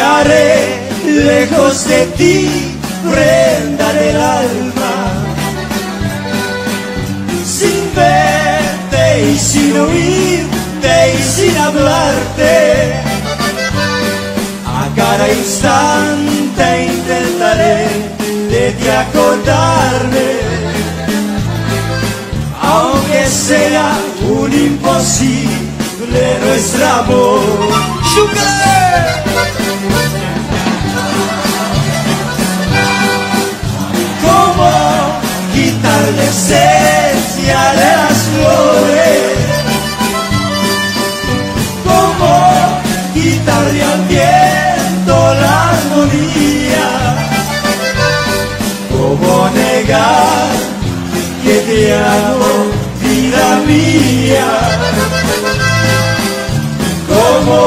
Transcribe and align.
Haré 0.00 0.90
lejos 1.04 1.86
de 1.88 2.06
ti 2.18 2.48
prenda 3.10 3.92
del 3.92 4.16
alma. 4.16 4.94
Sin 7.44 7.94
verte 7.94 9.32
y 9.32 9.38
sin 9.38 9.76
oírte 9.76 11.14
y 11.18 11.22
sin 11.22 11.56
hablarte 11.56 12.67
instante 15.32 16.86
intentaré 16.86 17.86
de 18.50 18.72
ti 18.72 18.88
acordarme, 18.88 20.28
aunque 22.62 23.26
sea 23.26 23.96
un 24.22 24.52
imposible 24.52 26.38
nuestro 26.44 26.86
amor. 26.86 27.40
¿Cómo 34.22 34.70
quitar 35.54 36.02
la 36.16 36.24
esencia 36.24 37.60
de 37.72 37.90
las 37.96 38.18
flores? 38.32 39.18
¿Cómo 41.84 42.80
quitarle 43.14 43.84
al 43.84 44.02
viento 44.08 44.47
la 45.34 45.70
armonía? 45.70 46.88
¿Cómo 48.90 49.48
negar 49.50 50.48
que 51.42 51.54
te 51.66 51.94
amo, 51.94 52.52
vida 53.00 53.60
mía? 53.66 54.50
¿Cómo 57.08 57.60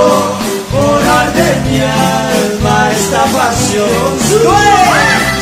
borrar 0.72 1.34
de 1.34 1.70
mi 1.70 1.80
alma 1.82 2.92
esta 2.92 3.24
pasión? 3.26 4.12
al 4.50 5.41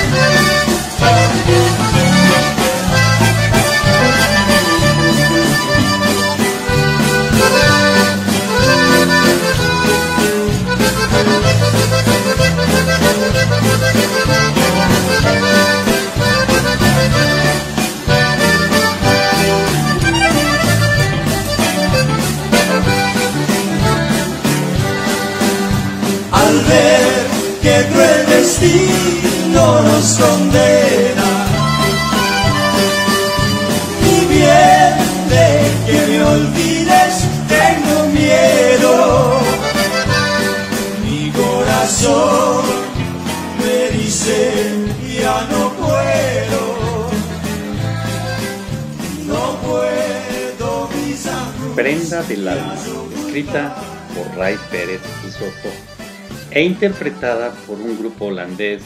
e 56.52 56.64
interpretada 56.64 57.52
por 57.68 57.80
un 57.80 57.98
grupo 57.98 58.26
holandés 58.26 58.84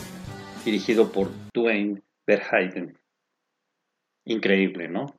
dirigido 0.65 1.11
por 1.11 1.31
Dwayne 1.53 2.01
Verheiden. 2.27 2.97
Increíble, 4.25 4.87
¿no? 4.87 5.15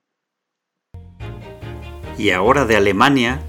Y 2.19 2.31
ahora 2.31 2.65
de 2.65 2.77
Alemania, 2.77 3.41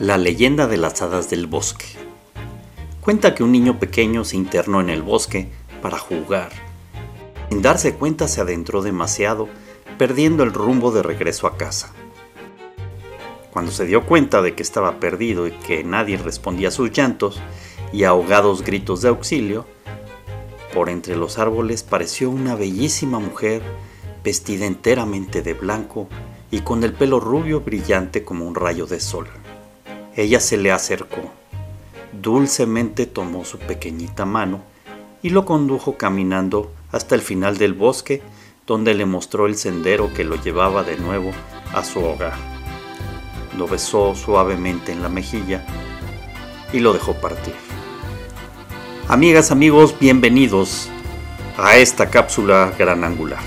la 0.00 0.18
leyenda 0.18 0.66
de 0.66 0.76
las 0.76 1.00
hadas 1.00 1.30
del 1.30 1.46
bosque. 1.46 1.86
Cuenta 3.00 3.34
que 3.34 3.42
un 3.42 3.52
niño 3.52 3.78
pequeño 3.78 4.24
se 4.24 4.36
internó 4.36 4.80
en 4.80 4.90
el 4.90 5.02
bosque 5.02 5.48
para 5.80 5.98
jugar. 5.98 6.50
Sin 7.48 7.62
darse 7.62 7.94
cuenta 7.94 8.28
se 8.28 8.40
adentró 8.40 8.82
demasiado, 8.82 9.48
perdiendo 9.96 10.42
el 10.42 10.52
rumbo 10.52 10.92
de 10.92 11.02
regreso 11.02 11.46
a 11.46 11.56
casa. 11.56 11.94
Cuando 13.50 13.72
se 13.72 13.86
dio 13.86 14.04
cuenta 14.04 14.42
de 14.42 14.54
que 14.54 14.62
estaba 14.62 15.00
perdido 15.00 15.46
y 15.46 15.52
que 15.52 15.82
nadie 15.82 16.18
respondía 16.18 16.68
a 16.68 16.72
sus 16.72 16.92
llantos, 16.92 17.40
y 17.92 18.04
ahogados 18.04 18.62
gritos 18.62 19.02
de 19.02 19.08
auxilio, 19.08 19.66
por 20.72 20.88
entre 20.90 21.16
los 21.16 21.38
árboles 21.38 21.82
pareció 21.82 22.30
una 22.30 22.54
bellísima 22.54 23.18
mujer 23.18 23.62
vestida 24.22 24.66
enteramente 24.66 25.42
de 25.42 25.54
blanco 25.54 26.08
y 26.50 26.60
con 26.60 26.84
el 26.84 26.92
pelo 26.92 27.20
rubio 27.20 27.60
brillante 27.60 28.24
como 28.24 28.46
un 28.46 28.54
rayo 28.54 28.86
de 28.86 29.00
sol. 29.00 29.26
Ella 30.16 30.40
se 30.40 30.56
le 30.56 30.72
acercó, 30.72 31.22
dulcemente 32.20 33.06
tomó 33.06 33.44
su 33.44 33.58
pequeñita 33.58 34.24
mano 34.24 34.62
y 35.22 35.30
lo 35.30 35.44
condujo 35.44 35.96
caminando 35.96 36.72
hasta 36.92 37.14
el 37.14 37.22
final 37.22 37.58
del 37.58 37.74
bosque 37.74 38.22
donde 38.66 38.94
le 38.94 39.06
mostró 39.06 39.46
el 39.46 39.56
sendero 39.56 40.12
que 40.12 40.24
lo 40.24 40.36
llevaba 40.36 40.82
de 40.84 40.98
nuevo 40.98 41.30
a 41.72 41.82
su 41.82 42.00
hogar. 42.00 42.34
Lo 43.56 43.66
besó 43.66 44.14
suavemente 44.14 44.92
en 44.92 45.02
la 45.02 45.08
mejilla 45.08 45.64
y 46.72 46.80
lo 46.80 46.92
dejó 46.92 47.14
partir. 47.14 47.54
Amigas, 49.10 49.50
amigos, 49.50 49.94
bienvenidos 49.98 50.90
a 51.56 51.78
esta 51.78 52.10
cápsula 52.10 52.74
gran 52.78 53.04
angular. 53.04 53.38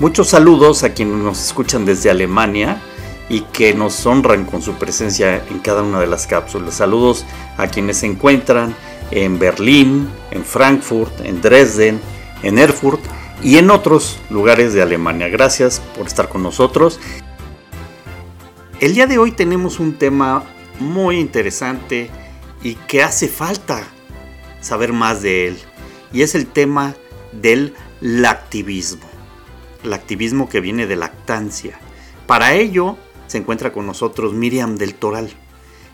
Muchos 0.00 0.26
saludos 0.26 0.82
a 0.82 0.92
quienes 0.92 1.18
nos 1.18 1.40
escuchan 1.40 1.84
desde 1.84 2.10
Alemania 2.10 2.82
y 3.28 3.42
que 3.42 3.74
nos 3.74 4.04
honran 4.06 4.44
con 4.44 4.60
su 4.60 4.72
presencia 4.74 5.36
en 5.50 5.60
cada 5.60 5.84
una 5.84 6.00
de 6.00 6.08
las 6.08 6.26
cápsulas. 6.26 6.74
Saludos 6.74 7.24
a 7.58 7.68
quienes 7.68 7.98
se 7.98 8.06
encuentran 8.06 8.74
en 9.12 9.38
Berlín, 9.38 10.08
en 10.32 10.44
Frankfurt, 10.44 11.20
en 11.20 11.40
Dresden, 11.40 12.00
en 12.42 12.58
Erfurt 12.58 13.00
y 13.40 13.58
en 13.58 13.70
otros 13.70 14.18
lugares 14.30 14.74
de 14.74 14.82
Alemania. 14.82 15.28
Gracias 15.28 15.80
por 15.96 16.08
estar 16.08 16.28
con 16.28 16.42
nosotros. 16.42 16.98
El 18.80 18.94
día 18.94 19.06
de 19.06 19.18
hoy 19.18 19.30
tenemos 19.30 19.78
un 19.78 19.92
tema 19.92 20.42
muy 20.80 21.20
interesante 21.20 22.10
y 22.64 22.74
que 22.74 23.04
hace 23.04 23.28
falta 23.28 23.86
saber 24.60 24.92
más 24.92 25.22
de 25.22 25.48
él. 25.48 25.58
Y 26.12 26.22
es 26.22 26.34
el 26.34 26.46
tema 26.46 26.94
del 27.32 27.74
lactivismo. 28.00 29.06
El 29.84 29.92
activismo 29.92 30.48
que 30.48 30.60
viene 30.60 30.86
de 30.86 30.96
lactancia. 30.96 31.78
Para 32.26 32.54
ello 32.54 32.96
se 33.26 33.38
encuentra 33.38 33.72
con 33.72 33.86
nosotros 33.86 34.34
Miriam 34.34 34.76
del 34.76 34.94
Toral. 34.94 35.30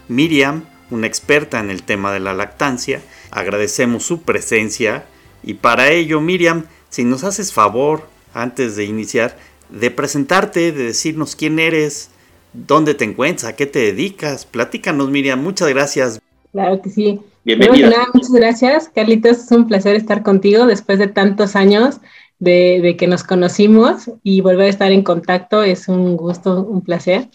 Miriam, 0.08 0.64
una 0.90 1.06
experta 1.06 1.61
en 1.61 1.70
el 1.70 1.82
tema 1.82 2.12
de 2.12 2.20
la 2.20 2.34
lactancia, 2.34 3.02
agradecemos 3.31 4.05
su 4.05 4.22
presencia 4.22 5.06
y 5.43 5.55
para 5.55 5.90
ello 5.90 6.20
Miriam, 6.20 6.67
si 6.90 7.05
nos 7.05 7.25
haces 7.25 7.52
favor, 7.52 8.08
antes 8.32 8.76
de 8.76 8.84
iniciar, 8.84 9.37
de 9.70 9.90
presentarte, 9.90 10.72
de 10.72 10.84
decirnos 10.84 11.37
quién 11.37 11.58
eres, 11.58 12.10
dónde 12.52 12.94
te 12.94 13.05
encuentras, 13.05 13.52
a 13.52 13.56
qué 13.56 13.67
te 13.67 13.81
dedicas. 13.81 14.46
Platícanos 14.46 15.10
Miriam, 15.10 15.43
muchas 15.43 15.69
gracias. 15.69 16.20
Claro 16.52 16.81
que 16.82 16.90
sí. 16.90 17.20
Bienvenida. 17.44 17.91
Nada, 17.91 18.06
muchas 18.14 18.32
gracias, 18.32 18.88
Carlitos. 18.88 19.38
Es 19.38 19.50
un 19.50 19.67
placer 19.67 19.96
estar 19.96 20.23
contigo 20.23 20.64
después 20.67 20.99
de 20.99 21.08
tantos 21.08 21.56
años 21.56 22.00
de, 22.38 22.81
de, 22.82 22.96
que 22.96 23.06
nos 23.06 23.23
conocimos 23.23 24.11
y 24.23 24.41
volver 24.41 24.67
a 24.67 24.70
estar 24.70 24.93
en 24.93 25.02
contacto 25.02 25.62
es 25.62 25.88
un 25.88 26.17
gusto, 26.17 26.62
un 26.62 26.81
placer. 26.81 27.29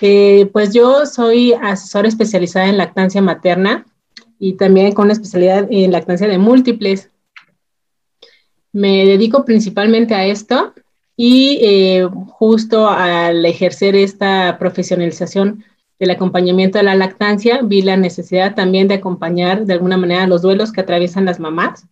Eh, 0.00 0.48
pues 0.52 0.72
yo 0.72 1.04
soy 1.04 1.52
asesora 1.52 2.08
especializada 2.08 2.68
en 2.68 2.78
lactancia 2.78 3.20
materna 3.20 3.84
y 4.38 4.54
también 4.54 4.92
con 4.92 5.04
una 5.04 5.12
especialidad 5.12 5.68
en 5.70 5.92
lactancia 5.92 6.26
de 6.26 6.38
múltiples. 6.38 7.10
Me 8.72 9.04
dedico 9.04 9.44
principalmente 9.44 10.14
a 10.14 10.24
esto 10.24 10.72
y 11.16 11.58
eh, 11.60 12.08
justo 12.28 12.88
al 12.88 13.44
ejercer 13.44 13.94
esta 13.94 14.56
profesionalización 14.58 15.64
del 16.00 16.10
acompañamiento 16.10 16.78
de 16.78 16.84
la 16.84 16.96
lactancia, 16.96 17.60
vi 17.62 17.82
la 17.82 17.98
necesidad 17.98 18.54
también 18.54 18.88
de 18.88 18.94
acompañar 18.94 19.66
de 19.66 19.74
alguna 19.74 19.98
manera 19.98 20.26
los 20.26 20.40
duelos 20.40 20.72
que 20.72 20.80
atraviesan 20.80 21.26
las 21.26 21.38
mamás 21.38 21.86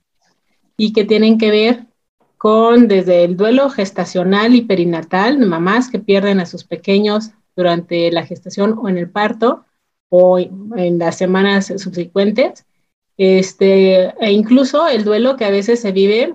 y 0.78 0.94
que 0.94 1.04
tienen 1.04 1.36
que 1.36 1.50
ver 1.50 1.86
con 2.38 2.88
desde 2.88 3.24
el 3.24 3.36
duelo 3.36 3.68
gestacional 3.68 4.54
y 4.54 4.62
perinatal, 4.62 5.38
mamás 5.38 5.90
que 5.90 5.98
pierden 5.98 6.40
a 6.40 6.46
sus 6.46 6.64
pequeños 6.64 7.32
durante 7.54 8.10
la 8.10 8.24
gestación 8.24 8.78
o 8.78 8.88
en 8.88 8.96
el 8.96 9.10
parto 9.10 9.64
o 10.08 10.38
en 10.38 10.98
las 10.98 11.18
semanas 11.18 11.66
subsecuentes, 11.76 12.64
este, 13.18 14.14
e 14.24 14.32
incluso 14.32 14.88
el 14.88 15.04
duelo 15.04 15.36
que 15.36 15.44
a 15.44 15.50
veces 15.50 15.80
se 15.80 15.92
vive 15.92 16.34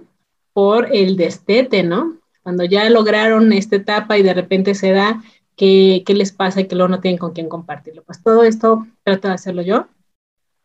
por 0.51 0.95
el 0.95 1.15
destete, 1.15 1.81
¿no? 1.81 2.17
Cuando 2.43 2.65
ya 2.65 2.87
lograron 2.89 3.51
esta 3.53 3.77
etapa 3.77 4.17
y 4.17 4.21
de 4.21 4.33
repente 4.33 4.75
se 4.75 4.91
da 4.91 5.23
qué, 5.55 6.03
les 6.07 6.31
pasa 6.31 6.61
y 6.61 6.67
que 6.67 6.75
luego 6.75 6.89
no 6.89 6.99
tienen 7.01 7.17
con 7.17 7.33
quién 7.33 7.49
compartirlo. 7.49 8.03
Pues 8.03 8.21
todo 8.21 8.43
esto 8.43 8.87
trato 9.03 9.27
de 9.27 9.33
hacerlo 9.33 9.61
yo. 9.61 9.87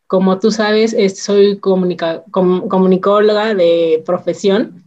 Como 0.07 0.39
tú 0.39 0.51
sabes, 0.51 0.95
soy 1.21 1.59
comunicóloga 1.59 3.53
de 3.53 4.01
profesión, 4.05 4.83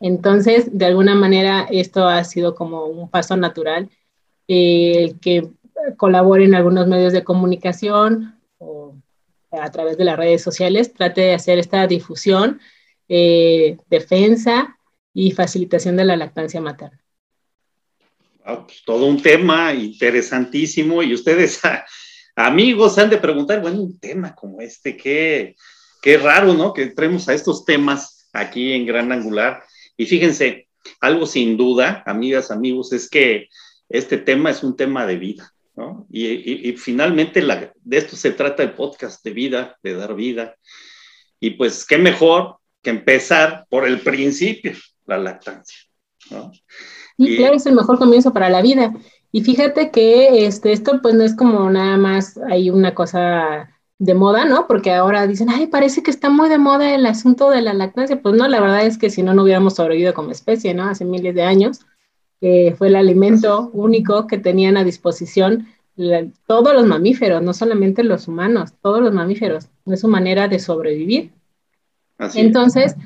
entonces 0.00 0.76
de 0.76 0.84
alguna 0.86 1.14
manera 1.14 1.66
esto 1.70 2.06
ha 2.06 2.22
sido 2.24 2.54
como 2.54 2.84
un 2.86 3.08
paso 3.10 3.36
natural, 3.36 3.90
eh, 4.46 5.14
que 5.20 5.50
colabore 5.96 6.44
en 6.44 6.54
algunos 6.54 6.86
medios 6.86 7.12
de 7.12 7.24
comunicación 7.24 8.38
o 8.58 8.94
a 9.50 9.70
través 9.70 9.96
de 9.96 10.04
las 10.04 10.16
redes 10.16 10.42
sociales, 10.42 10.92
trate 10.92 11.22
de 11.22 11.34
hacer 11.34 11.58
esta 11.58 11.86
difusión, 11.86 12.60
eh, 13.08 13.78
defensa 13.88 14.78
y 15.12 15.32
facilitación 15.32 15.96
de 15.96 16.04
la 16.04 16.16
lactancia 16.16 16.60
materna. 16.60 17.03
Pues, 18.44 18.82
todo 18.84 19.06
un 19.06 19.22
tema 19.22 19.72
interesantísimo 19.72 21.02
y 21.02 21.14
ustedes, 21.14 21.60
amigos, 22.36 22.98
han 22.98 23.08
de 23.08 23.16
preguntar, 23.16 23.60
bueno, 23.62 23.80
un 23.80 23.98
tema 23.98 24.34
como 24.34 24.60
este, 24.60 24.96
qué, 24.96 25.56
qué 26.02 26.18
raro, 26.18 26.52
¿no? 26.52 26.72
Que 26.72 26.82
entremos 26.82 27.28
a 27.28 27.34
estos 27.34 27.64
temas 27.64 28.28
aquí 28.32 28.72
en 28.72 28.84
Gran 28.84 29.12
Angular. 29.12 29.62
Y 29.96 30.06
fíjense, 30.06 30.68
algo 31.00 31.26
sin 31.26 31.56
duda, 31.56 32.02
amigas, 32.06 32.50
amigos, 32.50 32.92
es 32.92 33.08
que 33.08 33.48
este 33.88 34.18
tema 34.18 34.50
es 34.50 34.62
un 34.62 34.76
tema 34.76 35.06
de 35.06 35.16
vida, 35.16 35.50
¿no? 35.74 36.06
Y, 36.10 36.72
finalmente 36.76 37.40
de 37.42 37.96
esto 37.96 38.16
se 38.16 38.32
trata 38.32 38.62
el 38.62 38.74
podcast 38.74 39.24
de 39.24 39.30
vida, 39.30 39.78
de 39.82 39.94
dar 39.94 40.14
vida. 40.14 40.56
Y 41.40 41.50
pues, 41.50 41.86
qué 41.86 41.96
mejor 41.96 42.58
que 42.82 42.90
empezar 42.90 43.66
por 43.70 43.86
el 43.86 44.00
principio, 44.00 44.72
la 45.06 45.16
lactancia, 45.16 45.78
¿no? 46.30 46.52
Y, 47.16 47.36
claro, 47.36 47.54
es 47.54 47.66
el 47.66 47.74
mejor 47.74 47.98
comienzo 47.98 48.32
para 48.32 48.48
la 48.48 48.62
vida. 48.62 48.92
Y 49.30 49.42
fíjate 49.42 49.90
que 49.90 50.46
este, 50.46 50.72
esto 50.72 51.00
pues 51.02 51.14
no 51.14 51.24
es 51.24 51.34
como 51.34 51.68
nada 51.70 51.96
más 51.96 52.38
hay 52.48 52.70
una 52.70 52.94
cosa 52.94 53.70
de 53.98 54.14
moda, 54.14 54.44
¿no? 54.44 54.66
Porque 54.66 54.92
ahora 54.92 55.26
dicen, 55.26 55.48
ay, 55.50 55.66
parece 55.66 56.02
que 56.02 56.10
está 56.10 56.28
muy 56.28 56.48
de 56.48 56.58
moda 56.58 56.94
el 56.94 57.06
asunto 57.06 57.50
de 57.50 57.62
la 57.62 57.74
lactancia. 57.74 58.20
Pues 58.20 58.34
no, 58.34 58.46
la 58.48 58.60
verdad 58.60 58.84
es 58.84 58.98
que 58.98 59.10
si 59.10 59.22
no, 59.22 59.34
no 59.34 59.44
hubiéramos 59.44 59.74
sobrevivido 59.74 60.14
como 60.14 60.30
especie, 60.30 60.74
¿no? 60.74 60.84
Hace 60.84 61.04
miles 61.04 61.34
de 61.34 61.42
años. 61.42 61.80
Eh, 62.40 62.74
fue 62.76 62.88
el 62.88 62.96
alimento 62.96 63.70
único 63.72 64.26
que 64.26 64.38
tenían 64.38 64.76
a 64.76 64.84
disposición 64.84 65.68
todos 66.46 66.74
los 66.74 66.86
mamíferos, 66.86 67.40
no 67.40 67.54
solamente 67.54 68.02
los 68.02 68.26
humanos, 68.26 68.72
todos 68.82 69.00
los 69.00 69.12
mamíferos. 69.12 69.68
Es 69.86 70.00
su 70.00 70.08
manera 70.08 70.48
de 70.48 70.58
sobrevivir. 70.58 71.32
Entonces, 72.34 72.96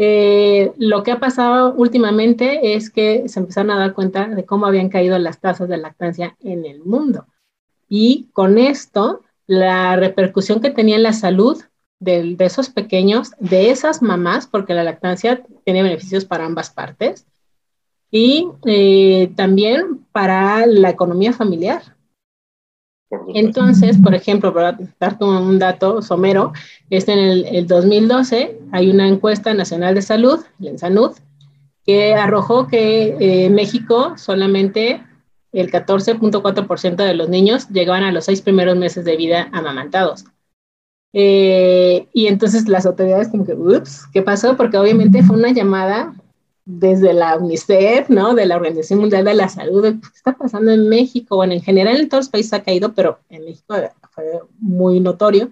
eh, 0.00 0.72
lo 0.78 1.02
que 1.02 1.10
ha 1.10 1.18
pasado 1.18 1.74
últimamente 1.74 2.76
es 2.76 2.88
que 2.88 3.28
se 3.28 3.40
empezaron 3.40 3.72
a 3.72 3.78
dar 3.78 3.94
cuenta 3.94 4.28
de 4.28 4.44
cómo 4.44 4.66
habían 4.66 4.88
caído 4.88 5.18
las 5.18 5.40
tasas 5.40 5.68
de 5.68 5.76
lactancia 5.76 6.36
en 6.40 6.64
el 6.64 6.84
mundo. 6.84 7.26
Y 7.88 8.28
con 8.32 8.58
esto, 8.58 9.22
la 9.48 9.96
repercusión 9.96 10.60
que 10.60 10.70
tenía 10.70 10.94
en 10.94 11.02
la 11.02 11.12
salud 11.12 11.60
de, 11.98 12.36
esos 12.38 12.68
pequeños, 12.68 13.32
de 13.40 13.70
esas 13.70 14.00
mamás, 14.00 14.46
porque 14.46 14.72
la 14.72 14.84
lactancia 14.84 15.42
tiene 15.64 15.82
beneficios 15.82 16.24
para 16.24 16.46
ambas 16.46 16.70
partes, 16.70 17.26
y 18.08 18.48
eh, 18.66 19.32
también 19.34 20.06
para 20.12 20.64
la 20.66 20.90
economía 20.90 21.32
familiar. 21.32 21.97
Entonces, 23.34 23.96
por 24.02 24.14
ejemplo, 24.14 24.52
para 24.52 24.78
dar 25.00 25.16
un 25.20 25.58
dato 25.58 26.02
somero, 26.02 26.52
este 26.90 27.12
en 27.12 27.46
el, 27.54 27.66
2012 27.66 28.58
hay 28.72 28.90
una 28.90 29.08
encuesta 29.08 29.54
nacional 29.54 29.94
de 29.94 30.02
salud, 30.02 30.40
el 30.62 30.78
SANUD, 30.78 31.12
que 31.84 32.14
arrojó 32.14 32.66
que 32.66 33.16
eh, 33.18 33.50
México 33.50 34.14
solamente 34.18 35.02
el 35.52 35.70
14.4% 35.70 36.96
de 36.96 37.14
los 37.14 37.30
niños 37.30 37.68
llegaban 37.70 38.04
a 38.04 38.12
los 38.12 38.26
seis 38.26 38.42
primeros 38.42 38.76
meses 38.76 39.06
de 39.06 39.16
vida 39.16 39.48
amamantados. 39.52 40.26
Eh, 41.14 42.06
y 42.12 42.26
entonces 42.26 42.68
las 42.68 42.84
autoridades 42.84 43.28
como 43.28 43.46
que, 43.46 43.54
ups, 43.54 44.06
¿qué 44.12 44.20
pasó? 44.20 44.56
Porque 44.56 44.76
obviamente 44.76 45.22
fue 45.22 45.36
una 45.36 45.52
llamada 45.52 46.14
desde 46.70 47.14
la 47.14 47.38
UNICEF, 47.38 48.10
¿no? 48.10 48.34
De 48.34 48.44
la 48.44 48.56
Organización 48.56 49.00
Mundial 49.00 49.24
de 49.24 49.32
la 49.32 49.48
Salud, 49.48 49.82
¿qué 49.84 50.08
está 50.14 50.36
pasando 50.36 50.70
en 50.70 50.86
México? 50.86 51.36
Bueno, 51.36 51.54
en 51.54 51.62
general 51.62 51.96
en 51.96 52.10
todos 52.10 52.26
los 52.26 52.30
países 52.30 52.52
ha 52.52 52.62
caído, 52.62 52.92
pero 52.92 53.20
en 53.30 53.46
México 53.46 53.74
fue 54.10 54.24
muy 54.58 55.00
notorio. 55.00 55.50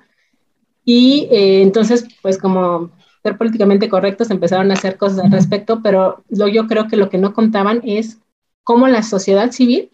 Y 0.85 1.27
eh, 1.31 1.63
entonces, 1.63 2.07
pues 2.21 2.37
como 2.37 2.91
ser 3.23 3.39
políticamente 3.39 3.89
correctos, 3.89 4.31
empezaron 4.31 4.71
a 4.71 4.75
hacer 4.75 4.99
cosas 4.99 5.21
al 5.21 5.33
respecto, 5.33 5.81
pero 5.83 6.23
lo, 6.29 6.49
yo 6.49 6.67
creo 6.67 6.87
que 6.87 6.99
lo 6.99 7.09
que 7.09 7.17
no 7.17 7.33
contaban 7.33 7.81
es 7.83 8.19
cómo 8.63 8.87
la 8.87 9.03
sociedad 9.03 9.53
civil 9.53 9.91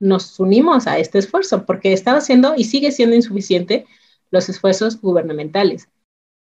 nos 0.00 0.40
unimos 0.40 0.86
a 0.86 0.98
este 0.98 1.18
esfuerzo, 1.18 1.66
porque 1.66 1.92
estaba 1.92 2.22
siendo 2.22 2.54
y 2.56 2.64
sigue 2.64 2.92
siendo 2.92 3.14
insuficiente 3.14 3.84
los 4.30 4.48
esfuerzos 4.48 4.98
gubernamentales. 5.02 5.90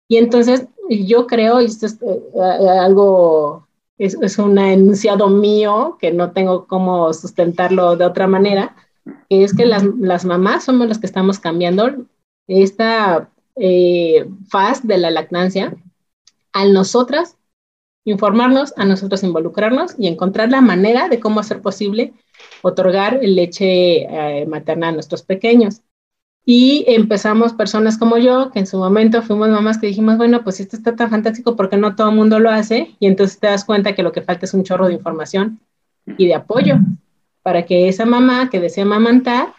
Y 0.07 0.17
entonces 0.17 0.67
yo 0.87 1.25
creo, 1.25 1.61
y 1.61 1.65
esto 1.65 1.87
es 1.87 1.97
eh, 2.03 2.69
algo 2.79 3.67
es, 3.99 4.39
un 4.39 4.57
enunciado 4.57 5.29
mío 5.29 5.97
que 5.99 6.11
no 6.11 6.31
tengo 6.31 6.65
cómo 6.65 7.13
sustentarlo 7.13 7.97
de 7.97 8.05
otra 8.05 8.27
manera, 8.27 8.75
es 9.27 9.53
que 9.53 9.65
las, 9.65 9.83
las 9.99 10.25
mamás 10.25 10.63
somos 10.63 10.87
las 10.87 10.97
que 10.97 11.05
estamos 11.05 11.39
cambiando 11.39 12.05
esta 12.47 13.29
eh, 13.55 14.27
faz 14.49 14.87
de 14.87 14.97
la 14.97 15.11
lactancia 15.11 15.75
al 16.53 16.73
nosotras 16.73 17.35
informarnos, 18.05 18.73
a 18.77 18.85
nosotros 18.85 19.21
involucrarnos 19.23 19.95
y 19.97 20.07
encontrar 20.07 20.49
la 20.49 20.61
manera 20.61 21.09
de 21.09 21.19
cómo 21.19 21.41
hacer 21.41 21.61
posible 21.61 22.13
otorgar 22.61 23.19
leche 23.21 24.03
eh, 24.03 24.45
materna 24.47 24.87
a 24.87 24.91
nuestros 24.93 25.23
pequeños. 25.23 25.81
Y 26.45 26.83
empezamos 26.87 27.53
personas 27.53 27.97
como 27.97 28.17
yo, 28.17 28.49
que 28.51 28.59
en 28.59 28.67
su 28.67 28.77
momento 28.77 29.21
fuimos 29.21 29.49
mamás 29.49 29.77
que 29.77 29.87
dijimos, 29.87 30.17
bueno, 30.17 30.43
pues 30.43 30.59
esto 30.59 30.77
está 30.77 30.95
tan 30.95 31.09
fantástico 31.09 31.55
porque 31.55 31.77
no 31.77 31.95
todo 31.95 32.09
el 32.09 32.15
mundo 32.15 32.39
lo 32.39 32.49
hace. 32.49 32.95
Y 32.99 33.07
entonces 33.07 33.39
te 33.39 33.47
das 33.47 33.65
cuenta 33.65 33.93
que 33.93 34.03
lo 34.03 34.11
que 34.11 34.21
falta 34.21 34.45
es 34.45 34.53
un 34.53 34.63
chorro 34.63 34.87
de 34.87 34.93
información 34.93 35.59
y 36.17 36.27
de 36.27 36.35
apoyo 36.35 36.77
para 37.43 37.65
que 37.65 37.87
esa 37.87 38.05
mamá 38.05 38.49
que 38.49 38.59
desea 38.59 38.83
amamantar 38.83 39.53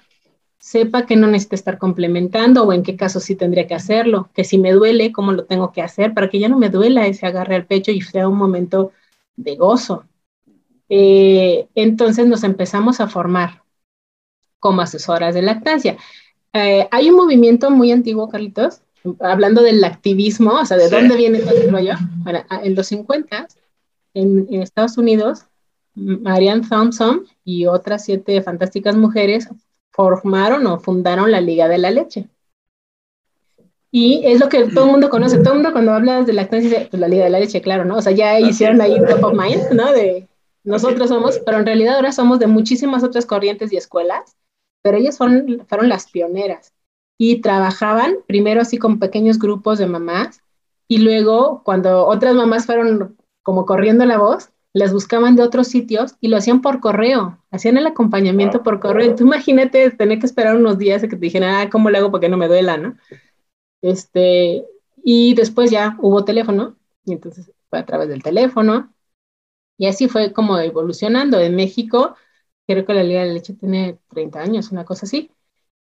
sepa 0.58 1.06
que 1.06 1.16
no 1.16 1.26
necesita 1.26 1.56
estar 1.56 1.78
complementando 1.78 2.64
o 2.64 2.72
en 2.72 2.82
qué 2.82 2.94
caso 2.96 3.18
sí 3.18 3.34
tendría 3.34 3.66
que 3.66 3.74
hacerlo, 3.74 4.28
que 4.34 4.44
si 4.44 4.58
me 4.58 4.72
duele, 4.72 5.10
cómo 5.10 5.32
lo 5.32 5.44
tengo 5.44 5.72
que 5.72 5.82
hacer 5.82 6.12
para 6.12 6.28
que 6.28 6.38
ya 6.38 6.48
no 6.48 6.58
me 6.58 6.68
duela 6.68 7.06
ese 7.06 7.26
agarre 7.26 7.56
al 7.56 7.66
pecho 7.66 7.90
y 7.90 8.02
sea 8.02 8.28
un 8.28 8.36
momento 8.36 8.92
de 9.36 9.56
gozo. 9.56 10.04
Eh, 10.88 11.68
entonces 11.74 12.26
nos 12.26 12.44
empezamos 12.44 13.00
a 13.00 13.08
formar 13.08 13.62
como 14.58 14.82
asesoras 14.82 15.34
de 15.34 15.42
lactancia. 15.42 15.96
Eh, 16.52 16.88
hay 16.90 17.10
un 17.10 17.16
movimiento 17.16 17.70
muy 17.70 17.92
antiguo, 17.92 18.28
Carlitos, 18.28 18.82
hablando 19.20 19.62
del 19.62 19.82
activismo, 19.84 20.52
o 20.52 20.64
sea, 20.64 20.76
¿de 20.76 20.88
dónde 20.88 21.16
viene 21.16 21.40
todo 21.40 21.56
el 21.56 21.70
rollo? 21.70 21.94
Bueno, 22.18 22.40
en 22.50 22.74
los 22.74 22.86
50, 22.88 23.48
en, 24.14 24.46
en 24.50 24.62
Estados 24.62 24.98
Unidos, 24.98 25.46
Marianne 25.94 26.66
Thompson 26.68 27.26
y 27.44 27.66
otras 27.66 28.04
siete 28.04 28.42
fantásticas 28.42 28.96
mujeres 28.96 29.48
formaron 29.90 30.66
o 30.66 30.78
fundaron 30.78 31.30
la 31.30 31.40
Liga 31.40 31.68
de 31.68 31.78
la 31.78 31.90
Leche. 31.90 32.28
Y 33.92 34.22
es 34.24 34.38
lo 34.38 34.48
que 34.48 34.68
todo 34.68 34.84
el 34.84 34.92
mundo 34.92 35.10
conoce. 35.10 35.38
Todo 35.38 35.54
el 35.54 35.60
mundo 35.60 35.72
cuando 35.72 35.92
hablas 35.92 36.24
de 36.26 36.32
lactancia 36.32 36.70
dice, 36.70 36.88
pues 36.90 37.00
la 37.00 37.08
Liga 37.08 37.24
de 37.24 37.30
la 37.30 37.40
Leche, 37.40 37.60
claro, 37.60 37.84
¿no? 37.84 37.96
O 37.96 38.02
sea, 38.02 38.12
ya 38.12 38.38
hicieron 38.38 38.80
ahí 38.80 38.96
top 39.08 39.24
of 39.24 39.32
mind, 39.32 39.72
¿no? 39.72 39.92
De 39.92 40.28
nosotros 40.62 41.08
somos, 41.08 41.40
pero 41.44 41.58
en 41.58 41.66
realidad 41.66 41.96
ahora 41.96 42.12
somos 42.12 42.38
de 42.38 42.46
muchísimas 42.46 43.02
otras 43.02 43.26
corrientes 43.26 43.72
y 43.72 43.76
escuelas 43.76 44.36
pero 44.82 44.96
ellas 44.96 45.18
fueron, 45.18 45.64
fueron 45.66 45.88
las 45.88 46.10
pioneras 46.10 46.72
y 47.18 47.40
trabajaban 47.40 48.16
primero 48.26 48.60
así 48.60 48.78
con 48.78 48.98
pequeños 48.98 49.38
grupos 49.38 49.78
de 49.78 49.86
mamás 49.86 50.42
y 50.88 50.98
luego 50.98 51.62
cuando 51.64 52.06
otras 52.06 52.34
mamás 52.34 52.66
fueron 52.66 53.16
como 53.42 53.66
corriendo 53.66 54.04
la 54.04 54.18
voz, 54.18 54.50
las 54.72 54.92
buscaban 54.92 55.36
de 55.36 55.42
otros 55.42 55.68
sitios 55.68 56.14
y 56.20 56.28
lo 56.28 56.36
hacían 56.36 56.60
por 56.62 56.80
correo, 56.80 57.38
hacían 57.50 57.76
el 57.76 57.86
acompañamiento 57.86 58.62
por 58.62 58.80
correo. 58.80 59.14
Tú 59.14 59.24
imagínate 59.24 59.90
tener 59.90 60.18
que 60.18 60.26
esperar 60.26 60.56
unos 60.56 60.78
días 60.78 61.02
a 61.02 61.08
que 61.08 61.16
te 61.16 61.22
dijeran, 61.22 61.54
ah, 61.54 61.70
¿cómo 61.70 61.90
le 61.90 61.98
hago 61.98 62.10
para 62.10 62.22
que 62.22 62.28
no 62.28 62.36
me 62.36 62.48
duela, 62.48 62.76
no? 62.76 62.96
Este, 63.82 64.64
y 65.02 65.34
después 65.34 65.70
ya 65.70 65.96
hubo 66.00 66.24
teléfono, 66.24 66.76
y 67.04 67.12
entonces 67.12 67.50
fue 67.68 67.80
a 67.80 67.86
través 67.86 68.08
del 68.08 68.22
teléfono, 68.22 68.92
y 69.78 69.86
así 69.86 70.08
fue 70.08 70.32
como 70.32 70.58
evolucionando. 70.58 71.40
En 71.40 71.56
México, 71.56 72.14
creo 72.74 72.86
que 72.86 72.94
la 72.94 73.02
Liga 73.02 73.24
de 73.24 73.32
Leche 73.32 73.54
tiene 73.54 73.98
30 74.10 74.40
años, 74.40 74.70
una 74.70 74.84
cosa 74.84 75.06
así. 75.06 75.30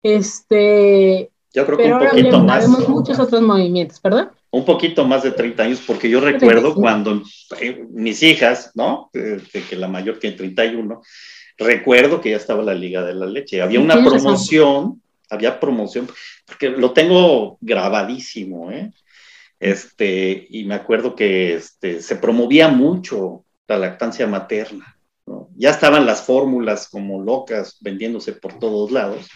Este, 0.03 1.31
Yo 1.53 1.67
creo 1.67 1.77
que 1.77 1.85
pero 1.85 1.97
un 1.97 2.01
ahora 2.01 2.11
poquito 2.11 2.41
más. 2.41 2.63
vemos 2.65 2.89
muchos 2.89 3.19
otros 3.19 3.43
movimientos, 3.43 4.01
¿perdón? 4.01 4.31
Un 4.51 4.65
poquito 4.65 5.05
más 5.05 5.23
de 5.23 5.33
30 5.33 5.63
años, 5.63 5.83
porque 5.87 6.09
yo 6.09 6.21
recuerdo 6.21 6.75
cuando 6.75 7.23
eh, 7.61 7.85
mis 7.91 8.23
hijas, 8.23 8.73
¿no? 8.75 9.11
Eh, 9.13 9.43
que, 9.69 9.77
la 9.77 9.89
mayor 9.89 10.19
tiene 10.19 10.37
31, 10.37 11.03
recuerdo 11.59 12.21
que 12.21 12.31
ya 12.31 12.37
estaba 12.37 12.63
la 12.63 12.75
Liga 12.75 13.05
de 13.05 13.15
la 13.15 13.27
Leche. 13.27 13.61
Había 13.61 13.79
una 13.79 13.97
razón. 13.97 14.11
promoción, 14.11 15.03
había 15.29 15.61
promoción, 15.61 16.09
porque 16.47 16.71
lo 16.71 16.93
tengo 16.93 17.59
grabadísimo, 17.61 18.73
¿eh? 18.73 18.91
Este, 19.61 20.47
y 20.49 20.65
me 20.65 20.75
acuerdo 20.75 21.15
que 21.15 21.55
este, 21.55 22.01
se 22.01 22.17
promovía 22.17 22.69
mucho 22.69 23.45
la 23.69 23.77
lactancia 23.77 24.27
materna. 24.27 24.97
Ya 25.61 25.71
estaban 25.71 26.07
las 26.07 26.23
fórmulas 26.23 26.89
como 26.89 27.23
locas 27.23 27.77
vendiéndose 27.81 28.33
por 28.33 28.59
todos 28.59 28.91
lados, 28.91 29.27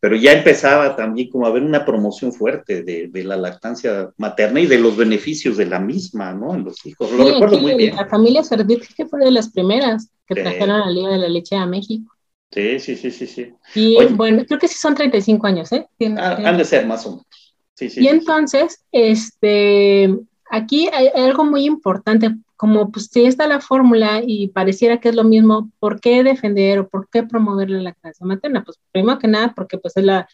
pero 0.00 0.16
ya 0.16 0.32
empezaba 0.32 0.96
también 0.96 1.28
como 1.28 1.44
a 1.46 1.50
haber 1.50 1.62
una 1.62 1.84
promoción 1.84 2.32
fuerte 2.32 2.82
de, 2.82 3.08
de 3.08 3.24
la 3.24 3.36
lactancia 3.36 4.10
materna 4.16 4.60
y 4.60 4.66
de 4.66 4.78
los 4.78 4.96
beneficios 4.96 5.56
de 5.56 5.66
la 5.66 5.78
misma, 5.78 6.32
¿no? 6.32 6.54
En 6.54 6.64
los 6.64 6.86
hijos. 6.86 7.10
Lo 7.12 7.24
Sí, 7.24 7.32
recuerdo 7.32 7.56
aquí 7.56 7.64
muy 7.66 7.74
bien. 7.74 7.96
La 7.96 8.06
familia 8.06 8.42
Servit, 8.42 8.82
que 8.96 9.06
fue 9.06 9.20
de 9.24 9.30
las 9.30 9.50
primeras 9.50 10.10
que 10.26 10.34
Sí. 10.36 10.40
trajeron 10.42 10.80
la 10.80 10.90
Liga 10.90 11.10
de 11.10 11.18
la 11.18 11.28
Leche 11.28 11.56
a 11.56 11.66
México. 11.66 12.14
Sí, 12.52 12.80
sí, 12.80 12.96
sí, 12.96 13.10
sí, 13.10 13.26
sí. 13.26 13.52
Y 13.74 13.96
Oye. 13.96 14.08
bueno, 14.14 14.44
creo 14.46 14.58
que 14.58 14.68
sí 14.68 14.76
son 14.76 14.94
35 14.94 15.46
años, 15.46 15.70
¿eh? 15.72 15.86
Ah, 16.16 16.38
han 16.44 16.56
de 16.58 16.64
ser 16.64 16.86
más 16.86 17.04
o 17.06 17.10
menos. 17.10 17.26
Sí, 17.74 17.90
sí. 17.90 18.00
Y 18.00 18.04
sí, 18.04 18.08
entonces, 18.08 18.84
este, 18.90 20.14
aquí 20.50 20.88
hay 20.92 21.08
algo 21.14 21.44
muy 21.44 21.64
importante, 21.64 22.30
como 22.60 22.92
pues 22.92 23.06
si 23.10 23.24
está 23.24 23.46
la 23.46 23.62
fórmula 23.62 24.20
y 24.22 24.48
pareciera 24.48 25.00
que 25.00 25.08
es 25.08 25.14
lo 25.14 25.24
mismo, 25.24 25.72
¿por 25.78 25.98
qué 25.98 26.22
defender 26.22 26.80
o 26.80 26.88
por 26.90 27.08
qué 27.08 27.22
promover 27.22 27.70
la 27.70 27.80
lactancia 27.80 28.26
materna? 28.26 28.62
Pues 28.62 28.78
primero 28.92 29.18
que 29.18 29.28
nada, 29.28 29.54
porque 29.56 29.78
pues 29.78 29.96
es 29.96 30.04
la 30.04 30.28